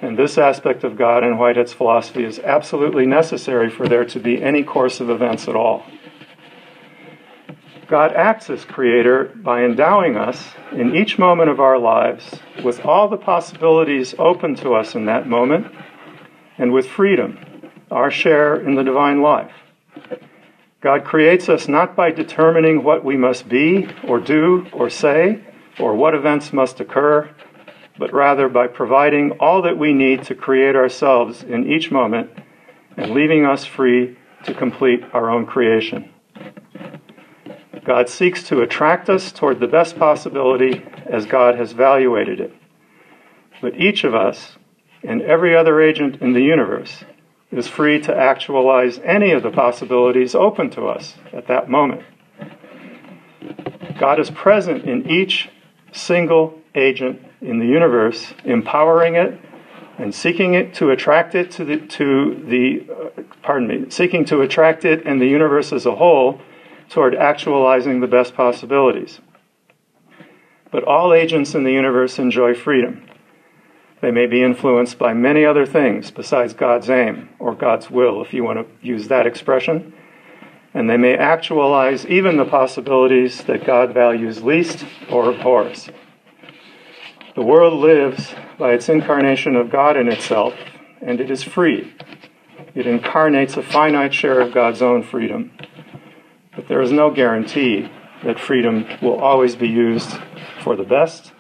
[0.02, 4.41] And this aspect of God in Whitehead's philosophy is absolutely necessary for there to be
[4.41, 5.86] any course of events at all.
[7.94, 13.08] God acts as creator by endowing us in each moment of our lives with all
[13.08, 15.68] the possibilities open to us in that moment
[16.58, 17.38] and with freedom
[17.92, 19.52] our share in the divine life.
[20.82, 25.44] God creates us not by determining what we must be or do or say
[25.80, 27.30] or what events must occur,
[28.00, 32.32] but rather by providing all that we need to create ourselves in each moment
[32.98, 36.10] and leaving us free to complete our own creation.
[37.84, 42.54] God seeks to attract us toward the best possibility as God has valuated it.
[43.62, 44.58] But each of us
[45.04, 47.04] and every other agent in the universe
[47.52, 52.04] is free to actualize any of the possibilities open to us at that moment.
[54.00, 55.50] God is present in each
[55.91, 59.39] single agent in the universe, empowering it
[59.98, 64.41] and seeking it to attract it to the, to the uh, pardon me, seeking to
[64.41, 66.41] attract it and the universe as a whole
[66.94, 69.20] toward actualizing the best possibilities.
[70.72, 73.10] But all agents in the universe enjoy freedom.
[74.02, 78.32] They may be influenced by many other things besides God's aim or God's will, if
[78.32, 79.94] you want to use that expression.
[80.76, 85.90] And they may actualize even the possibilities that God values least or abhors.
[87.36, 90.54] The world lives by its incarnation of God in itself,
[91.02, 91.91] and it is free.
[92.76, 95.52] It incarnates a finite share of God's own freedom.
[96.56, 97.89] But there is no guarantee
[98.24, 100.10] that freedom will always be used
[100.62, 101.34] for the best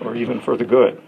[0.00, 1.02] or even for the good.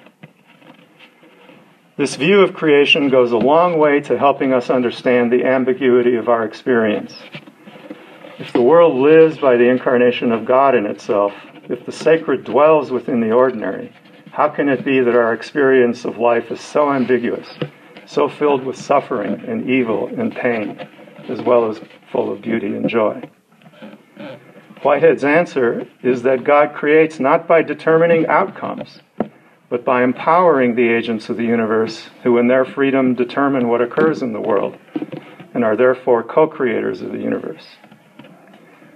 [1.97, 6.29] This view of creation goes a long way to helping us understand the ambiguity of
[6.29, 7.15] our experience.
[8.39, 11.33] If the world lives by the incarnation of God in itself,
[11.69, 13.95] if the sacred dwells within the ordinary,
[14.33, 17.47] how can it be that our experience of life is so ambiguous,
[18.07, 20.89] so filled with suffering and evil and pain,
[21.29, 21.81] as well as
[22.11, 23.23] full of beauty and joy?
[24.83, 29.01] Whitehead's answer is that God creates not by determining outcomes,
[29.69, 34.23] but by empowering the agents of the universe who, in their freedom, determine what occurs
[34.23, 34.77] in the world
[35.55, 37.65] and are therefore co creators of the universe.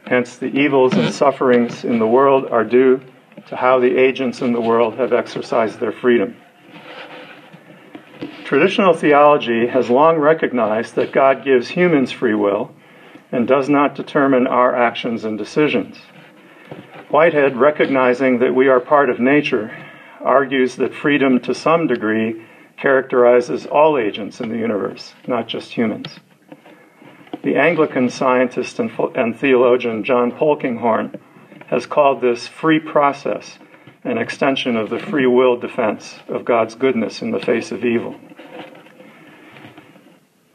[0.06, 3.00] Hence, the evils and sufferings in the world are due
[3.48, 6.36] to how the agents in the world have exercised their freedom.
[8.44, 12.72] Traditional theology has long recognized that God gives humans free will
[13.36, 15.98] and does not determine our actions and decisions.
[17.10, 19.76] Whitehead, recognizing that we are part of nature,
[20.22, 22.42] argues that freedom to some degree
[22.78, 26.18] characterizes all agents in the universe, not just humans.
[27.44, 31.20] The Anglican scientist and, and theologian John Polkinghorne
[31.66, 33.58] has called this free process
[34.02, 38.18] an extension of the free will defense of God's goodness in the face of evil.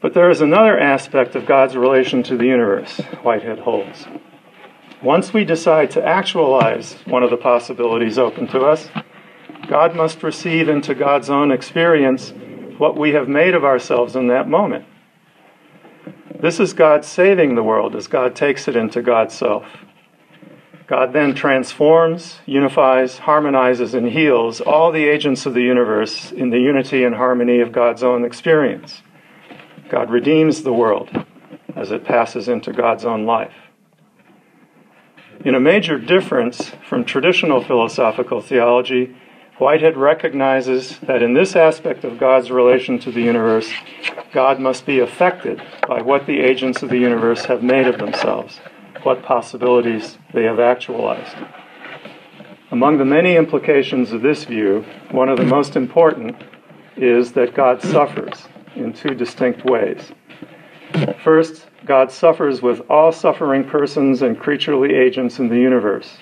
[0.02, 4.04] But there is another aspect of God's relation to the universe, Whitehead holds.
[5.00, 8.90] Once we decide to actualize one of the possibilities open to us,
[9.68, 12.34] God must receive into God's own experience
[12.78, 14.84] what we have made of ourselves in that moment.
[16.40, 19.64] This is God saving the world as God takes it into God's self.
[20.88, 26.58] God then transforms, unifies, harmonizes, and heals all the agents of the universe in the
[26.58, 29.02] unity and harmony of God's own experience.
[29.92, 31.10] God redeems the world
[31.76, 33.52] as it passes into God's own life.
[35.44, 39.14] In a major difference from traditional philosophical theology,
[39.58, 43.70] Whitehead recognizes that in this aspect of God's relation to the universe,
[44.32, 48.60] God must be affected by what the agents of the universe have made of themselves,
[49.02, 51.36] what possibilities they have actualized.
[52.70, 56.34] Among the many implications of this view, one of the most important
[56.96, 60.12] is that God suffers in two distinct ways.
[61.22, 66.18] First, God suffers with all suffering persons and creaturely agents in the universe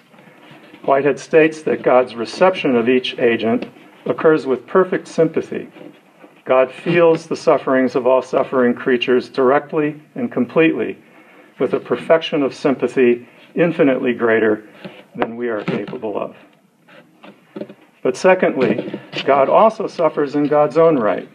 [0.84, 3.66] Whitehead states that God's reception of each agent
[4.07, 5.68] occurs with perfect sympathy.
[6.46, 10.98] God feels the sufferings of all suffering creatures directly and completely,
[11.59, 14.68] with a perfection of sympathy infinitely greater
[15.16, 16.34] than we are capable of.
[18.03, 21.28] But secondly, God also suffers in God's own right,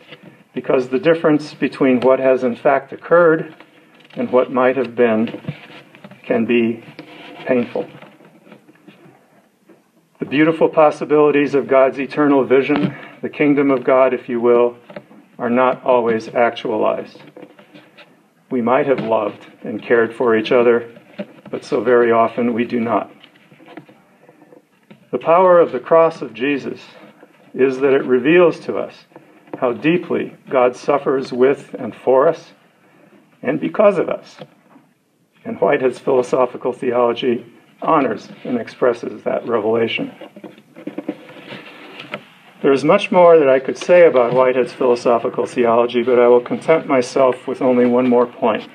[0.56, 3.54] because the difference between what has in fact occurred
[4.14, 5.54] and what might have been
[6.24, 6.84] can be
[7.46, 7.88] painful.
[10.20, 14.78] The beautiful possibilities of God's eternal vision, the kingdom of God, if you will,
[15.38, 17.22] are not always actualized.
[18.50, 20.90] We might have loved and cared for each other,
[21.52, 23.12] but so very often we do not.
[25.12, 26.80] The power of the cross of Jesus
[27.54, 29.06] is that it reveals to us
[29.58, 32.54] how deeply God suffers with and for us
[33.42, 34.38] and because of us.
[35.44, 37.46] And Whitehead's philosophical theology
[37.82, 40.12] honors and expresses that revelation.
[42.62, 46.42] There is much more that I could say about Whitehead's philosophical theology, but I will
[46.42, 48.68] content myself with only one more point.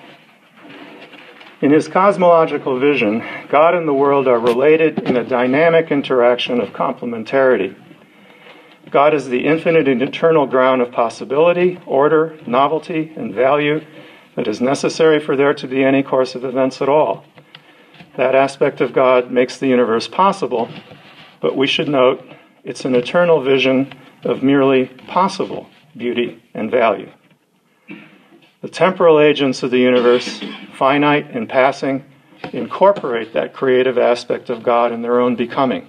[1.60, 6.68] In his cosmological vision, God and the world are related in a dynamic interaction of
[6.68, 7.74] complementarity.
[8.90, 13.84] God is the infinite and eternal ground of possibility, order, novelty, and value
[14.34, 17.24] that is necessary for there to be any course of events at all.
[18.16, 20.68] That aspect of God makes the universe possible,
[21.40, 22.24] but we should note
[22.64, 23.92] it's an eternal vision
[24.24, 27.10] of merely possible beauty and value.
[28.60, 30.42] The temporal agents of the universe,
[30.74, 32.04] finite and passing,
[32.52, 35.88] incorporate that creative aspect of God in their own becoming.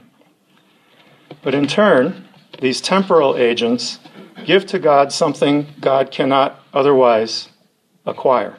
[1.42, 2.28] But in turn,
[2.62, 4.00] these temporal agents
[4.46, 7.50] give to God something God cannot otherwise
[8.06, 8.58] acquire,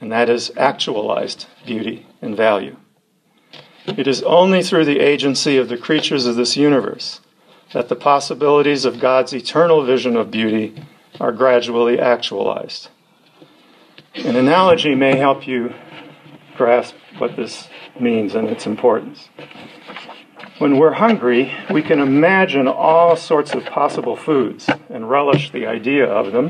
[0.00, 2.76] and that is actualized beauty and value.
[3.86, 7.20] It is only through the agency of the creatures of this universe
[7.74, 10.74] that the possibilities of God's eternal vision of beauty
[11.20, 12.88] are gradually actualized.
[14.14, 15.74] An analogy may help you
[16.56, 17.68] grasp what this
[18.00, 19.28] means and its importance.
[20.58, 26.06] When we're hungry, we can imagine all sorts of possible foods and relish the idea
[26.06, 26.48] of them,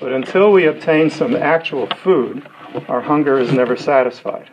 [0.00, 2.48] but until we obtain some actual food,
[2.88, 4.48] our hunger is never satisfied.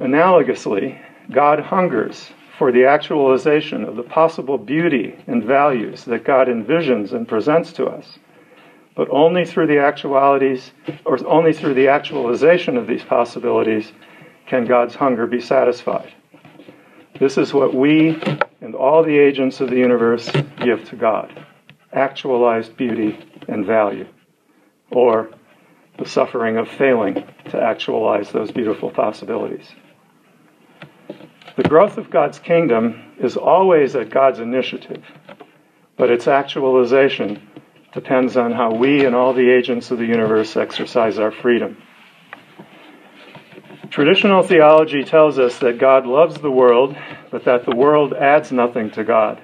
[0.00, 1.00] Analogously,
[1.30, 7.28] God hungers for the actualization of the possible beauty and values that God envisions and
[7.28, 8.18] presents to us.
[8.96, 10.72] But only through the actualities,
[11.04, 13.92] or only through the actualization of these possibilities,
[14.46, 16.12] can God's hunger be satisfied.
[17.20, 18.18] This is what we
[18.62, 21.46] and all the agents of the universe give to God
[21.92, 24.06] actualized beauty and value,
[24.90, 25.28] or
[25.98, 27.14] the suffering of failing
[27.50, 29.68] to actualize those beautiful possibilities.
[31.56, 35.04] The growth of God's kingdom is always at God's initiative,
[35.98, 37.46] but its actualization
[37.92, 41.76] depends on how we and all the agents of the universe exercise our freedom.
[43.90, 46.96] Traditional theology tells us that God loves the world,
[47.32, 49.40] but that the world adds nothing to God.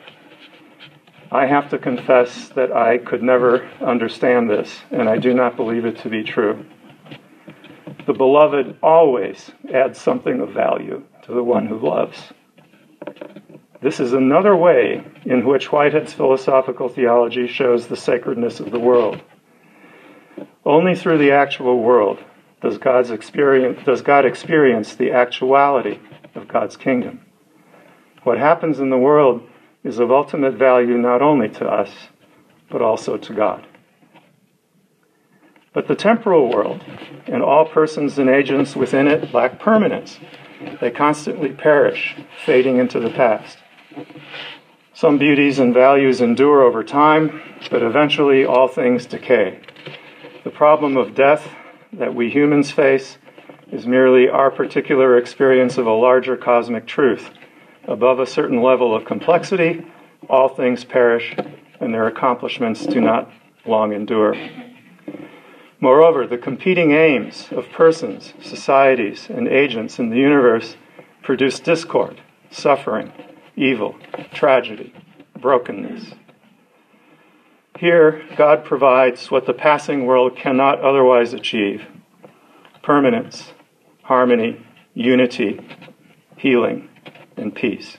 [1.33, 5.85] I have to confess that I could never understand this, and I do not believe
[5.85, 6.65] it to be true.
[8.07, 12.33] The beloved always adds something of value to the one who loves.
[13.83, 19.21] This is another way in which Whitehead's philosophical theology shows the sacredness of the world.
[20.65, 22.21] Only through the actual world
[22.67, 26.01] does, God's experience, does God experience the actuality
[26.35, 27.21] of God's kingdom.
[28.25, 29.43] What happens in the world
[29.85, 31.91] is of ultimate value not only to us,
[32.69, 33.65] but also to God.
[35.73, 36.83] But the temporal world
[37.27, 40.19] and all persons and agents within it lack permanence.
[40.81, 43.59] They constantly perish, fading into the past.
[44.93, 49.61] Some beauties and values endure over time, but eventually all things decay.
[50.43, 51.47] The problem of death
[51.93, 53.19] that we humans face
[53.71, 57.31] is merely our particular experience of a larger cosmic truth.
[57.89, 59.85] Above a certain level of complexity,
[60.29, 61.37] all things perish,
[61.81, 63.31] and their accomplishments do not
[63.65, 64.35] long endure.
[65.81, 70.77] Moreover, the competing aims of persons, societies, and agents in the universe
[71.23, 72.21] produce discord,
[72.51, 73.13] suffering,
[73.57, 73.97] evil,
[74.33, 74.95] tragedy,
[75.39, 76.13] brokenness.
[77.79, 81.83] Here, God provides what the passing world cannot otherwise achieve
[82.83, 83.53] permanence,
[84.03, 84.65] harmony,
[84.95, 85.61] unity,
[86.37, 86.89] healing,
[87.37, 87.99] and peace.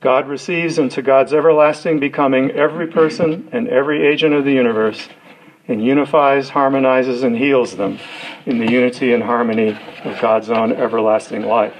[0.00, 5.08] God receives into God's everlasting becoming every person and every agent of the universe
[5.68, 7.98] and unifies, harmonizes, and heals them
[8.46, 11.74] in the unity and harmony of God's own everlasting life.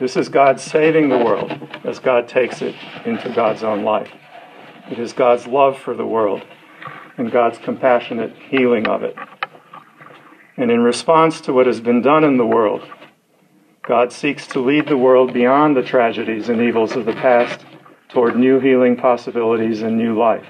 [0.00, 1.52] This is God saving the world
[1.84, 2.74] as God takes it
[3.04, 4.10] into God's own life.
[4.90, 6.42] It is God's love for the world
[7.16, 9.16] and God's compassionate healing of it.
[10.56, 12.82] And in response to what has been done in the world,
[13.82, 17.64] God seeks to lead the world beyond the tragedies and evils of the past
[18.08, 20.46] toward new healing possibilities and new life.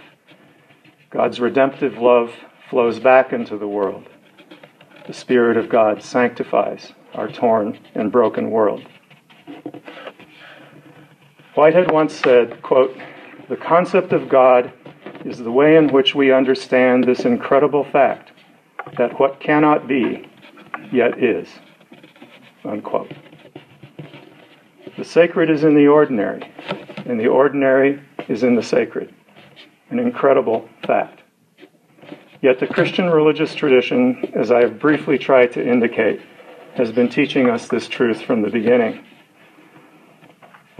[1.11, 2.33] God's redemptive love
[2.69, 4.09] flows back into the world.
[5.07, 8.83] The Spirit of God sanctifies our torn and broken world.
[11.55, 12.97] Whitehead once said, quote,
[13.53, 14.73] The concept of God
[15.27, 18.33] is the way in which we understand this incredible fact
[18.97, 20.27] that what cannot be
[20.91, 21.51] yet is.
[22.65, 23.13] Unquote.
[24.97, 26.51] The sacred is in the ordinary,
[27.05, 29.15] and the ordinary is in the sacred.
[29.91, 31.21] An incredible fact.
[32.41, 36.23] Yet the Christian religious tradition, as I have briefly tried to indicate,
[36.77, 39.05] has been teaching us this truth from the beginning.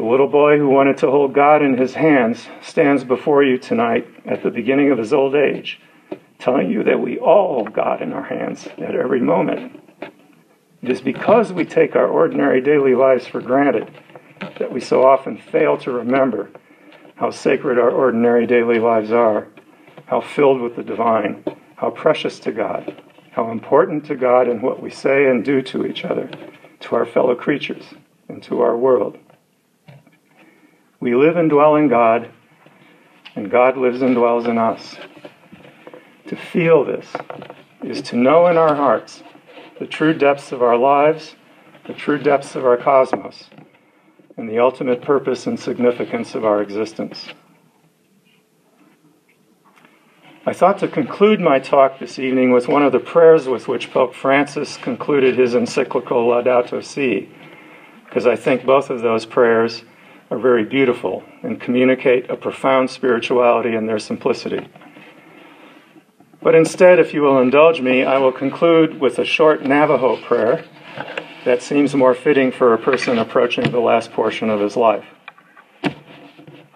[0.03, 4.05] The little boy who wanted to hold God in his hands stands before you tonight
[4.27, 5.81] at the beginning of his old age
[6.41, 9.81] telling you that we all hold God in our hands at every moment.
[10.83, 13.93] It is because we take our ordinary daily lives for granted
[14.59, 16.51] that we so often fail to remember
[17.15, 19.47] how sacred our ordinary daily lives are,
[20.07, 21.45] how filled with the divine,
[21.77, 23.01] how precious to God,
[23.31, 26.29] how important to God in what we say and do to each other,
[26.81, 27.85] to our fellow creatures,
[28.27, 29.17] and to our world.
[31.03, 32.31] We live and dwell in God,
[33.35, 34.95] and God lives and dwells in us.
[36.29, 37.13] To feel this
[37.83, 39.25] is to know in our hearts
[39.81, 41.35] the true depths of our lives,
[41.89, 43.51] the true depths of our cosmos,
[44.37, 47.27] and the ultimate purpose and significance of our existence.
[50.47, 53.91] I thought to conclude my talk this evening with one of the prayers with which
[53.91, 57.29] Pope Francis concluded his encyclical Laudato Si,
[58.05, 59.83] because I think both of those prayers
[60.33, 64.67] are very beautiful and communicate a profound spirituality in their simplicity.
[66.41, 70.65] But instead, if you will indulge me, I will conclude with a short Navajo prayer
[71.45, 75.05] that seems more fitting for a person approaching the last portion of his life.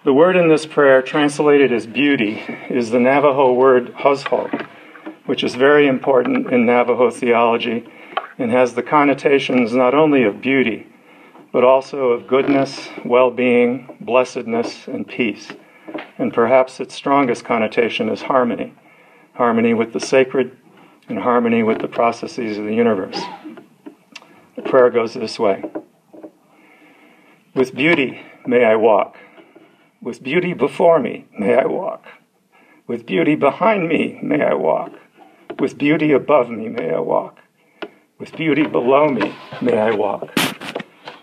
[0.05, 4.67] The word in this prayer, translated as beauty, is the Navajo word hózhó,
[5.25, 7.89] which is very important in Navajo theology
[8.37, 10.85] and has the connotations not only of beauty,
[11.51, 15.51] but also of goodness, well being, blessedness, and peace.
[16.17, 18.73] And perhaps its strongest connotation is harmony
[19.37, 20.57] harmony with the sacred,
[21.07, 23.19] and harmony with the processes of the universe.
[24.55, 25.63] The prayer goes this way
[27.53, 29.15] With beauty may I walk.
[30.01, 32.03] With beauty before me may I walk.
[32.87, 34.91] With beauty behind me may I walk.
[35.59, 37.37] With beauty above me may I walk.
[38.17, 40.35] With beauty below me may I walk.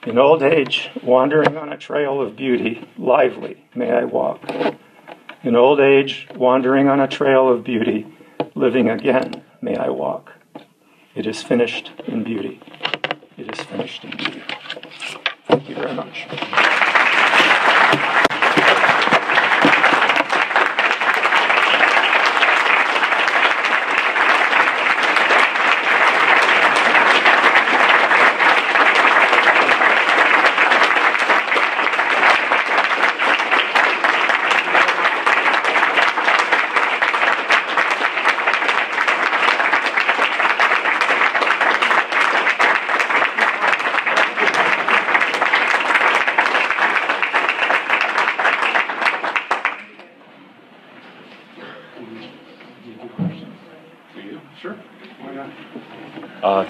[0.07, 4.38] In old age, wandering on a trail of beauty, lively may I walk.
[5.42, 8.07] In old age, wandering on a trail of beauty,
[8.55, 10.32] living again may I walk.
[11.14, 12.61] It is finished in beauty.
[13.38, 14.42] It is finished in beauty.
[15.46, 16.26] Thank you very much.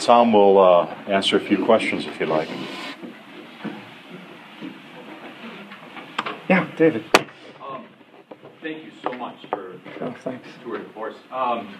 [0.04, 2.48] Tom will uh, answer a few questions if you like.
[6.46, 7.04] Yeah, David.
[7.66, 7.86] Um,
[8.60, 10.46] thank you so much for oh, thanks.
[10.62, 11.14] tour de force.
[11.32, 11.74] Um,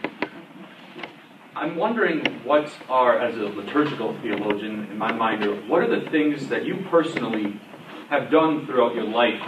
[1.54, 6.48] I'm wondering what are, as a liturgical theologian in my mind, what are the things
[6.48, 7.60] that you personally
[8.08, 9.38] have done throughout your life,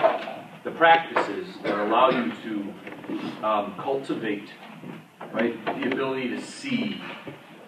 [0.64, 4.50] the practices that allow you to um, cultivate,
[5.32, 7.00] right, the ability to see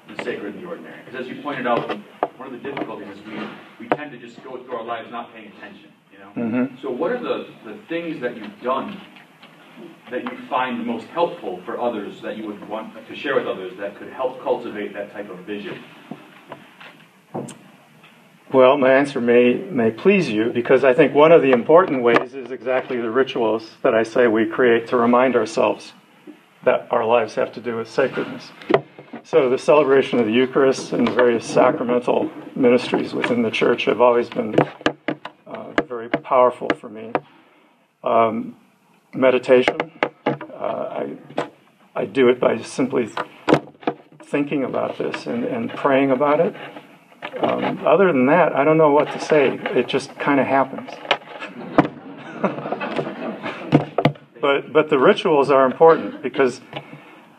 [0.09, 0.98] the sacred and the ordinary.
[1.11, 1.89] Because as you pointed out,
[2.37, 3.41] one of the difficulties is we,
[3.81, 5.91] we tend to just go through our lives not paying attention.
[6.13, 6.49] You know.
[6.49, 6.83] Mm-hmm.
[6.83, 9.01] So what are the, the things that you've done
[10.11, 13.73] that you find most helpful for others that you would want to share with others
[13.79, 15.83] that could help cultivate that type of vision?
[18.53, 22.35] Well, my answer may, may please you because I think one of the important ways
[22.35, 25.93] is exactly the rituals that I say we create to remind ourselves
[26.65, 28.51] that our lives have to do with sacredness.
[29.31, 34.01] So the celebration of the Eucharist and the various sacramental ministries within the church have
[34.01, 34.57] always been
[35.47, 37.13] uh, very powerful for me.
[38.03, 38.57] Um,
[39.13, 39.77] meditation,
[40.25, 41.19] uh, I,
[41.95, 43.11] I do it by simply
[44.23, 46.57] thinking about this and, and praying about it.
[47.43, 49.61] Um, other than that, I don't know what to say.
[49.75, 50.91] It just kind of happens.
[54.41, 56.63] but but the rituals are important because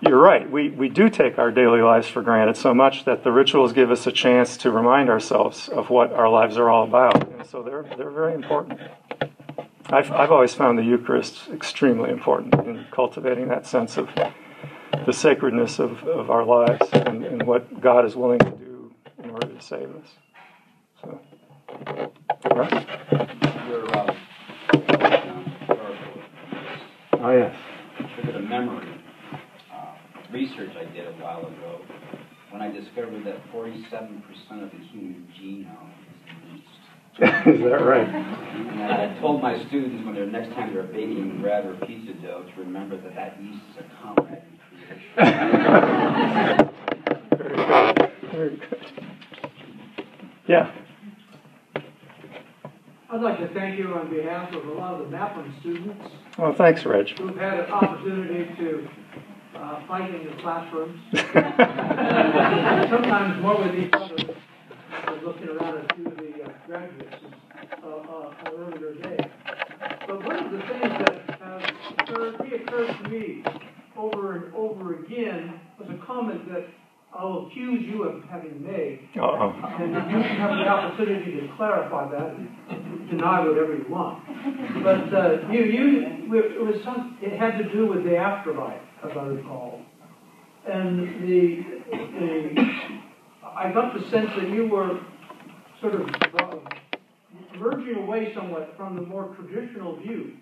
[0.02, 0.50] you're right.
[0.50, 3.91] We, we do take our daily lives for granted so much that the rituals give
[3.91, 7.32] us a chance to remind ourselves of what our lives are all about.
[7.34, 8.80] And so they're, they're very important.
[9.88, 14.10] I've, I've always found the Eucharist extremely important in cultivating that sense of
[15.06, 18.93] the sacredness of, of our lives and, and what God is willing to do
[19.24, 20.08] in order to save us.
[21.02, 21.20] So,
[22.56, 22.88] right?
[23.68, 24.16] Your, uh,
[27.22, 27.54] Oh, yes.
[28.16, 28.89] triggered a memory
[30.32, 31.82] research I did a while ago
[32.52, 35.92] when I discovered that 47% of the human genome
[36.56, 36.68] is yeast.
[37.48, 38.08] is that right?
[38.08, 42.44] And I told my students when they're next time they're baking bread or pizza dough
[42.56, 44.58] to remember that that yeast is a comrade in
[45.16, 46.70] creation.
[47.38, 47.56] Very
[47.96, 48.32] good.
[48.32, 48.86] Very good.
[50.48, 50.72] Yeah.
[53.12, 56.00] I'd like to thank you on behalf of a lot of the Maplin students
[56.38, 57.10] Well, thanks, Reg.
[57.18, 58.88] who've had an opportunity to
[59.56, 61.00] uh, fight in the classrooms.
[62.89, 67.16] Sometimes more with each other than looking around at a few of the uh, graduates
[67.84, 69.32] uh, uh, earlier today.
[70.08, 71.64] But one of the things that has
[72.00, 73.43] occurred, reoccurred to me
[73.97, 76.66] over and over again was a comment that
[77.14, 79.10] I'll accuse you of having made.
[79.18, 79.54] Uh-oh.
[79.80, 84.24] And you have the opportunity to clarify that, deny whatever you want.
[84.84, 89.18] But uh, you, you, it was some, it had to do with the afterlife, as
[89.18, 89.82] I recall.
[90.70, 92.62] And the, the,
[93.43, 95.00] I got the sense that you were
[95.82, 96.56] sort of uh,
[97.58, 100.38] merging away somewhat from the more traditional view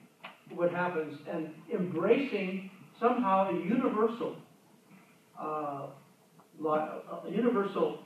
[0.51, 4.35] of what happens and embracing somehow a universal
[5.39, 5.87] uh,
[6.65, 7.99] a universal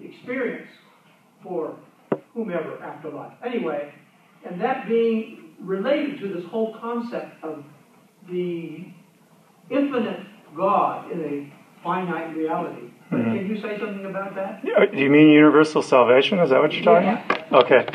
[0.00, 0.68] experience
[1.42, 1.74] for
[2.32, 3.32] whomever afterlife.
[3.44, 3.92] Anyway,
[4.48, 7.64] and that being related to this whole concept of
[8.30, 8.86] the
[9.70, 10.20] infinite
[10.56, 12.90] God in a finite reality.
[13.12, 13.24] Mhm.
[13.38, 14.60] Can you say something about that?
[14.62, 16.38] Yeah, Do you mean universal salvation?
[16.40, 17.64] Is that what you're talking about?
[17.64, 17.86] Okay.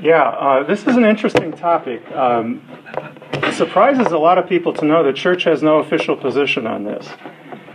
[0.00, 2.02] Yeah, uh, this is an interesting topic.
[2.12, 2.60] Um,
[3.34, 6.84] it surprises a lot of people to know the church has no official position on
[6.84, 7.08] this.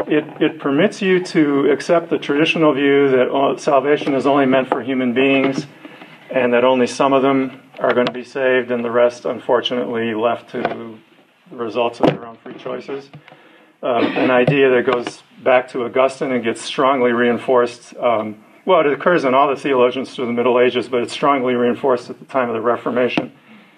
[0.08, 4.82] It, it permits you to accept the traditional view that salvation is only meant for
[4.82, 5.68] human beings
[6.32, 10.14] and that only some of them are going to be saved and the rest, unfortunately,
[10.14, 10.98] left to
[11.50, 13.10] the results of their own free choices.
[13.84, 18.92] Um, an idea that goes back to Augustine and gets strongly reinforced um, well, it
[18.92, 22.26] occurs in all the theologians through the Middle Ages, but it's strongly reinforced at the
[22.26, 23.32] time of the Reformation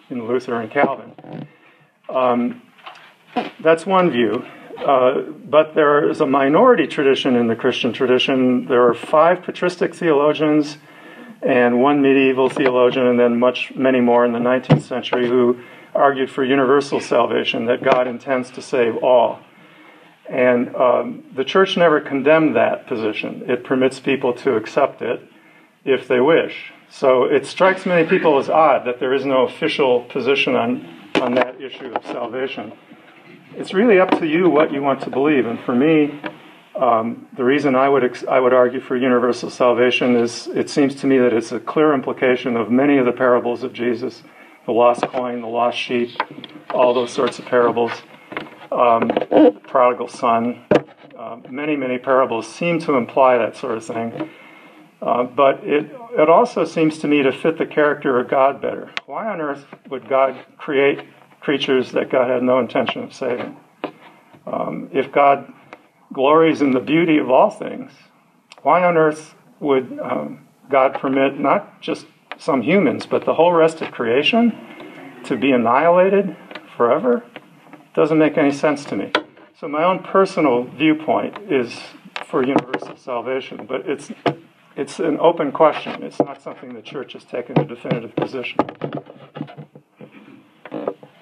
[0.09, 1.47] in Luther and Calvin.
[2.09, 2.63] Um,
[3.59, 4.43] that's one view.
[4.79, 8.65] Uh, but there is a minority tradition in the Christian tradition.
[8.65, 10.79] There are five patristic theologians
[11.43, 15.59] and one medieval theologian, and then much many more in the 19th century who
[15.95, 19.39] argued for universal salvation, that God intends to save all.
[20.29, 23.43] And um, the church never condemned that position.
[23.47, 25.21] It permits people to accept it
[25.83, 26.71] if they wish.
[26.89, 31.33] So it strikes many people as odd that there is no official position on, on
[31.35, 32.73] that issue of salvation.
[33.55, 35.45] It's really up to you what you want to believe.
[35.45, 36.19] And for me,
[36.75, 40.95] um, the reason I would ex- I would argue for universal salvation is it seems
[40.95, 44.23] to me that it's a clear implication of many of the parables of Jesus,
[44.69, 46.11] the lost coin, the lost sheep,
[46.69, 47.91] all those sorts of parables,
[48.71, 49.09] um,
[49.63, 50.63] prodigal son.
[51.17, 54.29] Uh, many many parables seem to imply that sort of thing,
[55.01, 58.91] uh, but it it also seems to me to fit the character of God better.
[59.07, 60.99] Why on earth would God create
[61.39, 63.57] creatures that God had no intention of saving?
[64.45, 65.51] Um, if God
[66.13, 67.91] glories in the beauty of all things,
[68.61, 72.05] why on earth would um, God permit not just
[72.39, 74.57] some humans, but the whole rest of creation
[75.25, 76.35] to be annihilated
[76.75, 77.23] forever?
[77.93, 79.11] Doesn't make any sense to me.
[79.59, 81.77] So, my own personal viewpoint is
[82.25, 84.11] for universal salvation, but it's,
[84.75, 86.01] it's an open question.
[86.01, 88.57] It's not something the church has taken a definitive position.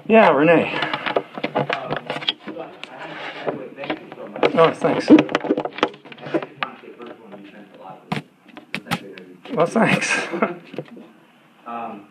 [0.08, 0.80] Yeah, Renee.
[4.60, 5.08] Oh, thanks.
[9.54, 10.12] Well, thanks.
[11.66, 12.08] um,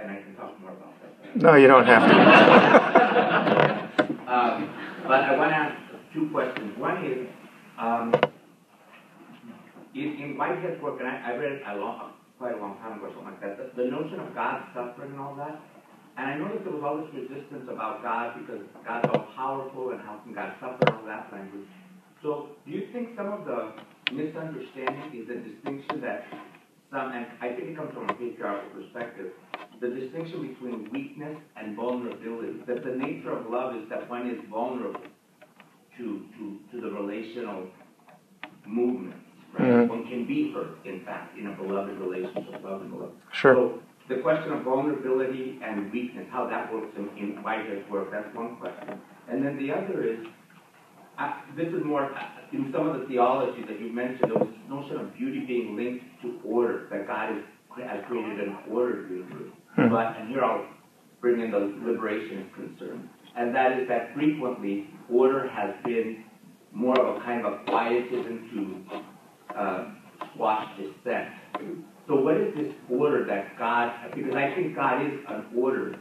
[0.00, 1.21] and I can talk more about that.
[1.34, 2.14] No, you don't have to.
[4.32, 4.70] um,
[5.06, 5.74] but I want to ask
[6.12, 6.78] two questions.
[6.78, 7.26] One is,
[7.78, 8.14] um,
[9.94, 12.98] in, in Whitehead's work, and I, I read it a long, quite a long time
[12.98, 15.58] ago, something like that, the, the notion of God suffering and all that,
[16.18, 20.00] and I noticed there was all this resistance about God because God's all powerful and
[20.02, 21.66] how can God suffer and all that language.
[22.22, 23.72] So do you think some of the
[24.12, 26.26] misunderstanding is the distinction that
[26.92, 29.32] some, and I think it comes from a patriarchal perspective,
[29.80, 34.38] the distinction between weakness and vulnerability, that the nature of love is that one is
[34.50, 35.00] vulnerable
[35.96, 37.66] to, to, to the relational
[38.66, 39.16] movement.
[39.58, 39.68] right?
[39.68, 39.88] Mm-hmm.
[39.88, 43.14] One can be hurt, in fact, in a beloved relationship, love and beloved.
[43.32, 43.54] Sure.
[43.54, 48.34] So the question of vulnerability and weakness, how that works in, in Whitehead's work, that's
[48.34, 49.00] one question.
[49.28, 50.26] And then the other is,
[51.56, 52.18] this is more, uh,
[52.52, 55.76] in some of the theology that you mentioned, there was this notion of beauty being
[55.76, 57.44] linked to order, that God is,
[57.84, 59.52] has created an ordered universe.
[59.76, 59.90] Hmm.
[59.90, 60.66] But, and here I'll
[61.20, 66.24] bring in the liberation concern, and that is that frequently order has been
[66.72, 69.84] more of a kind of quietism to uh,
[70.34, 71.28] squash dissent.
[72.08, 75.94] So what is this order that God, because I think God is an order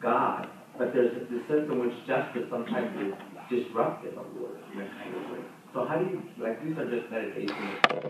[0.00, 0.48] God,
[0.78, 3.14] but there's this sense in which justice sometimes is
[3.56, 5.38] disruptive of order in a kind of way.
[5.72, 7.58] So how do you, like these are just meditations.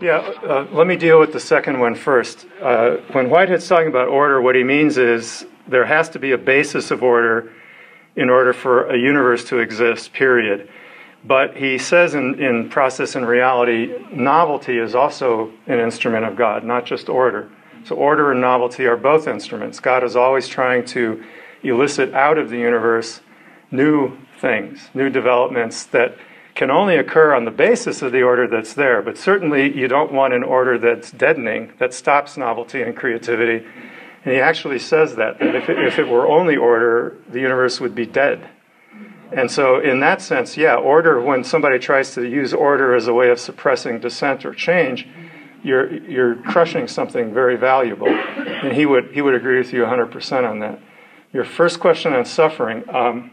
[0.01, 2.45] Yeah, uh, let me deal with the second one first.
[2.61, 6.37] Uh, when Whitehead's talking about order, what he means is there has to be a
[6.37, 7.51] basis of order
[8.15, 10.69] in order for a universe to exist, period.
[11.25, 16.65] But he says in, in Process and Reality, novelty is also an instrument of God,
[16.65, 17.49] not just order.
[17.85, 19.79] So, order and novelty are both instruments.
[19.79, 21.23] God is always trying to
[21.63, 23.21] elicit out of the universe
[23.73, 26.15] new things, new developments that
[26.55, 29.01] can only occur on the basis of the order that's there.
[29.01, 33.65] But certainly, you don't want an order that's deadening, that stops novelty and creativity.
[34.23, 37.81] And he actually says that, that if it, if it were only order, the universe
[37.81, 38.49] would be dead.
[39.31, 43.13] And so, in that sense, yeah, order, when somebody tries to use order as a
[43.13, 45.07] way of suppressing dissent or change,
[45.63, 48.07] you're, you're crushing something very valuable.
[48.07, 50.79] And he would, he would agree with you 100% on that.
[51.31, 52.87] Your first question on suffering.
[52.93, 53.31] Um,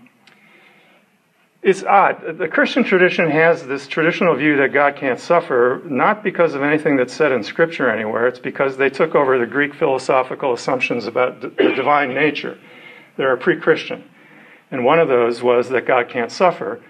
[1.63, 2.39] it's odd.
[2.39, 6.97] The Christian tradition has this traditional view that God can't suffer, not because of anything
[6.97, 8.27] that's said in Scripture anywhere.
[8.27, 12.59] It's because they took over the Greek philosophical assumptions about the divine nature.
[13.17, 14.05] They're pre Christian.
[14.71, 16.81] And one of those was that God can't suffer,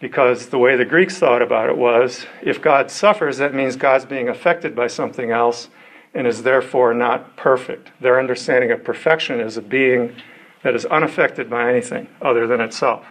[0.00, 4.04] because the way the Greeks thought about it was if God suffers, that means God's
[4.04, 5.68] being affected by something else
[6.14, 7.90] and is therefore not perfect.
[8.00, 10.14] Their understanding of perfection is a being
[10.62, 13.04] that is unaffected by anything other than itself.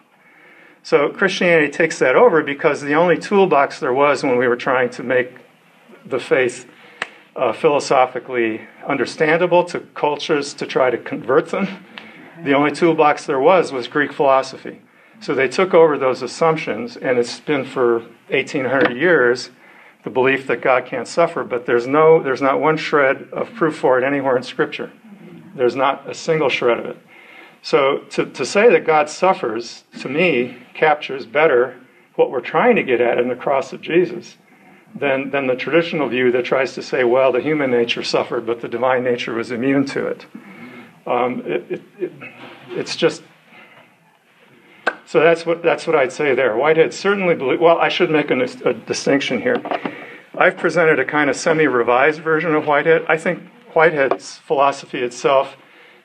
[0.83, 4.89] So Christianity takes that over because the only toolbox there was when we were trying
[4.91, 5.35] to make
[6.05, 6.69] the faith
[7.35, 11.85] uh, philosophically understandable to cultures to try to convert them
[12.43, 14.81] the only toolbox there was was Greek philosophy.
[15.19, 17.99] So they took over those assumptions, and it's been for
[18.29, 19.49] 1800 years
[20.03, 23.75] the belief that God can't suffer, but there's no there's not one shred of proof
[23.75, 24.91] for it anywhere in Scripture.
[25.55, 26.97] There's not a single shred of it.
[27.61, 31.77] So to, to say that God suffers, to me, captures better
[32.15, 34.37] what we're trying to get at in the cross of Jesus
[34.95, 38.61] than, than the traditional view that tries to say, well, the human nature suffered, but
[38.61, 40.25] the divine nature was immune to it.
[41.05, 42.11] Um, it, it, it
[42.71, 43.23] it's just
[45.05, 46.55] so that's what that's what I'd say there.
[46.55, 47.57] Whitehead certainly.
[47.57, 49.55] Well, I should make a, a distinction here.
[50.37, 53.05] I've presented a kind of semi-revised version of Whitehead.
[53.09, 53.41] I think
[53.73, 55.57] Whitehead's philosophy itself,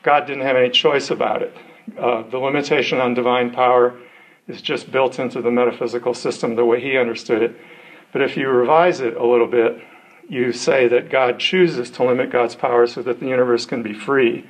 [0.05, 1.57] God didn't have any choice about it.
[1.99, 3.99] Uh, the limitation on divine power
[4.47, 7.57] is just built into the metaphysical system the way he understood it.
[8.13, 9.83] But if you revise it a little bit,
[10.29, 13.95] you say that God chooses to limit God's power so that the universe can be
[13.95, 14.49] free.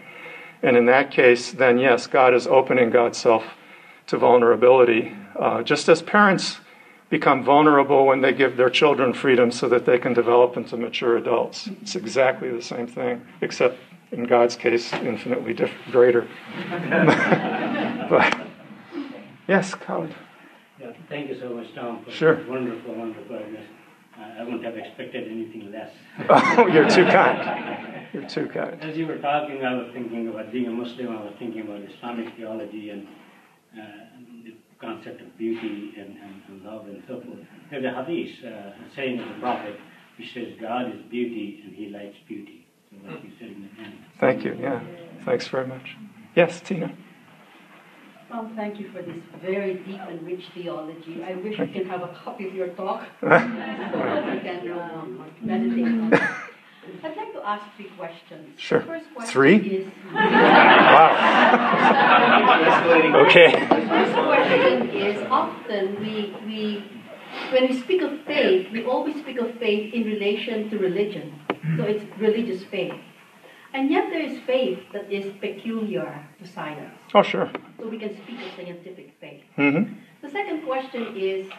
[0.62, 3.44] And in that case, then yes, God is opening God's self
[4.08, 5.16] to vulnerability.
[5.38, 6.58] Uh, just as parents
[7.10, 11.16] become vulnerable when they give their children freedom so that they can develop into mature
[11.16, 11.68] adults.
[11.80, 13.78] It's exactly the same thing, except
[14.12, 16.28] in God's case, infinitely diff- greater.
[18.10, 18.46] but,
[19.48, 20.14] yes, Khalid.
[20.80, 22.44] Yeah, thank you so much, Tom, for sure.
[22.48, 23.36] wonderful, wonderful.
[23.36, 25.90] Uh, I wouldn't have expected anything less.
[26.28, 28.06] oh, you're too kind.
[28.14, 28.80] You're too kind.
[28.80, 31.08] As you were talking, I was thinking about being a Muslim.
[31.08, 33.08] I was thinking about Islamic theology and
[33.76, 33.86] uh,
[34.44, 37.40] the concept of beauty and, and, and, love and so forth.
[37.72, 39.76] There's a hadith, uh, saying of the Prophet,
[40.16, 42.63] which says God is beauty and He likes beauty.
[43.02, 43.94] So you said in the end.
[44.20, 44.56] Thank you.
[44.60, 44.80] Yeah.
[45.24, 45.96] Thanks very much.
[46.34, 46.92] Yes, Tina.
[48.30, 51.22] Well, thank you for this very deep and rich theology.
[51.22, 55.04] I wish we can have a copy of your talk we can uh,
[55.40, 56.20] meditate on it.
[57.02, 58.58] I'd like to ask three questions.
[58.58, 58.80] Sure.
[58.80, 59.56] The first question three?
[59.56, 61.10] Is, wow.
[63.26, 63.52] okay.
[63.52, 66.84] The first question is often we, we,
[67.52, 71.43] when we speak of faith, we always speak of faith in relation to religion.
[71.76, 72.94] So it's religious faith.
[73.72, 76.94] And yet there is faith that is peculiar to science.
[77.14, 77.50] Oh, sure.
[77.80, 79.42] So we can speak of scientific faith.
[79.58, 79.94] Mm-hmm.
[80.22, 81.50] The second question is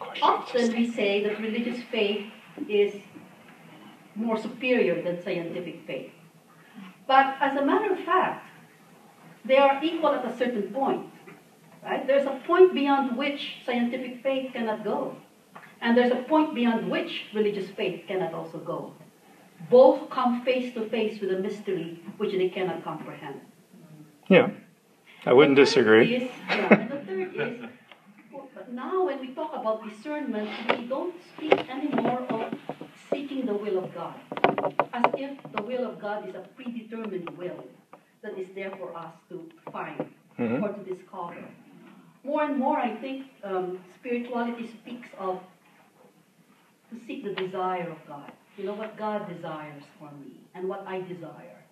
[0.00, 2.26] question, often we say that religious faith
[2.68, 2.94] is
[4.14, 6.10] more superior than scientific faith.
[7.06, 8.46] But as a matter of fact,
[9.44, 11.06] they are equal at a certain point.
[11.82, 12.06] Right?
[12.06, 15.16] There's a point beyond which scientific faith cannot go.
[15.80, 18.94] And there's a point beyond which religious faith cannot also go.
[19.70, 23.40] Both come face to face with a mystery which they cannot comprehend.
[24.28, 24.50] Yeah,
[25.26, 26.14] I wouldn't disagree.
[26.14, 27.70] Is, yeah, and the third is,
[28.54, 32.54] but now when we talk about discernment, we don't speak anymore of
[33.10, 34.14] seeking the will of God,
[34.92, 37.64] as if the will of God is a predetermined will
[38.22, 39.98] that is there for us to find
[40.38, 40.64] mm-hmm.
[40.64, 41.44] or to discover.
[42.24, 45.40] More and more, I think um, spirituality speaks of
[46.90, 48.30] to seek the desire of God.
[48.56, 51.64] You know what God desires for me and what I desire.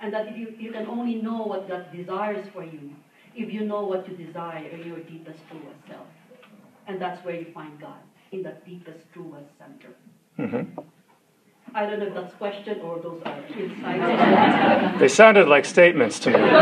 [0.00, 2.94] And that if you, you can only know what God desires for you
[3.34, 6.06] if you know what you desire in your deepest, truest self.
[6.86, 7.98] And that's where you find God,
[8.32, 9.94] in the deepest, truest center.
[10.38, 10.80] Mm-hmm.
[11.74, 14.94] I don't know if that's question or those are insights.
[14.98, 16.36] they sounded like statements to me.
[16.36, 16.40] But,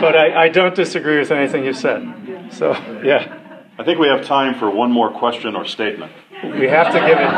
[0.00, 2.50] but I, I, don't disagree with anything you said.
[2.50, 2.72] So,
[3.02, 3.40] yeah.
[3.78, 6.12] I think we have time for one more question or statement.
[6.42, 7.30] We have to give it,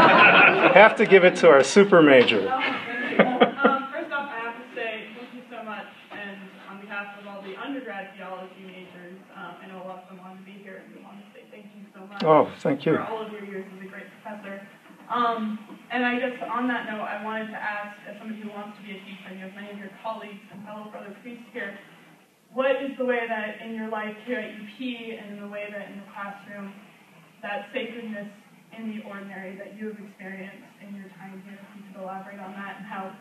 [0.73, 2.49] have to, give it to our super major.
[2.49, 6.41] um, first off, I have to say thank you so much, and
[6.71, 10.25] on behalf of all the undergrad theology majors, um, I know a lot of them
[10.25, 12.25] wanted to be here, and we want to say thank you so much.
[12.25, 12.97] Oh, thank you.
[12.97, 14.67] For all of your years as a great professor.
[15.13, 15.61] Um,
[15.93, 18.83] and I guess on that note, I wanted to ask, as somebody who wants to
[18.83, 21.79] be a teacher, and you have many of your colleagues and fellow brother priests here,
[22.53, 25.69] what is the way that in your life here at UP and in the way
[25.71, 26.73] that in the classroom,
[27.43, 28.33] that sacredness
[28.77, 32.41] in the ordinary that you have experienced in your time here, if you could elaborate
[32.41, 33.13] on that and how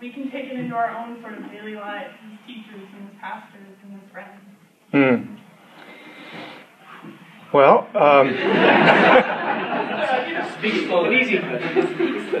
[0.00, 3.14] we can take it into our own sort of daily lives as teachers and as
[3.20, 4.40] pastors and as friends.
[4.92, 5.34] Hmm.
[7.52, 8.28] Well, um,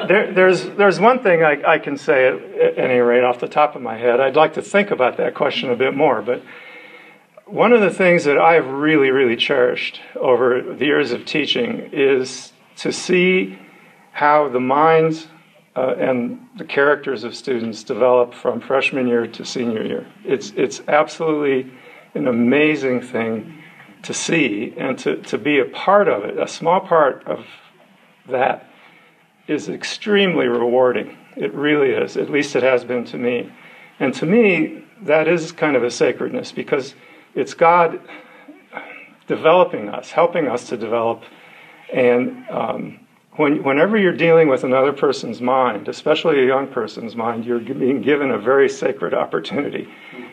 [0.06, 3.48] there, there's there's one thing I, I can say at, at, any rate off the
[3.48, 4.20] top of my head.
[4.20, 6.42] I'd like to think about that question a bit more, but
[7.48, 12.52] one of the things that I've really really cherished over the years of teaching is
[12.76, 13.58] to see
[14.12, 15.26] how the minds
[15.74, 20.06] uh, and the characters of students develop from freshman year to senior year.
[20.24, 21.72] It's it's absolutely
[22.14, 23.62] an amazing thing
[24.02, 27.46] to see and to, to be a part of it, a small part of
[28.28, 28.68] that
[29.46, 31.16] is extremely rewarding.
[31.36, 32.16] It really is.
[32.16, 33.50] At least it has been to me.
[33.98, 36.94] And to me, that is kind of a sacredness because
[37.38, 38.00] it's God
[39.28, 41.22] developing us, helping us to develop
[41.92, 43.00] And um,
[43.36, 48.02] when, whenever you're dealing with another person's mind, especially a young person's mind, you're being
[48.02, 49.88] given a very sacred opportunity.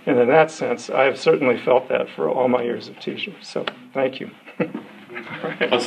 [0.07, 3.35] And in that sense, I have certainly felt that for all my years of teaching.
[3.41, 4.31] So thank you.
[5.59, 5.85] Let's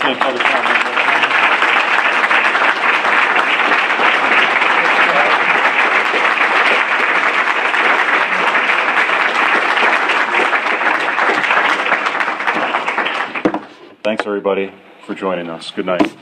[14.08, 14.72] Thanks, everybody,
[15.04, 15.70] for joining us.
[15.70, 16.16] Good night.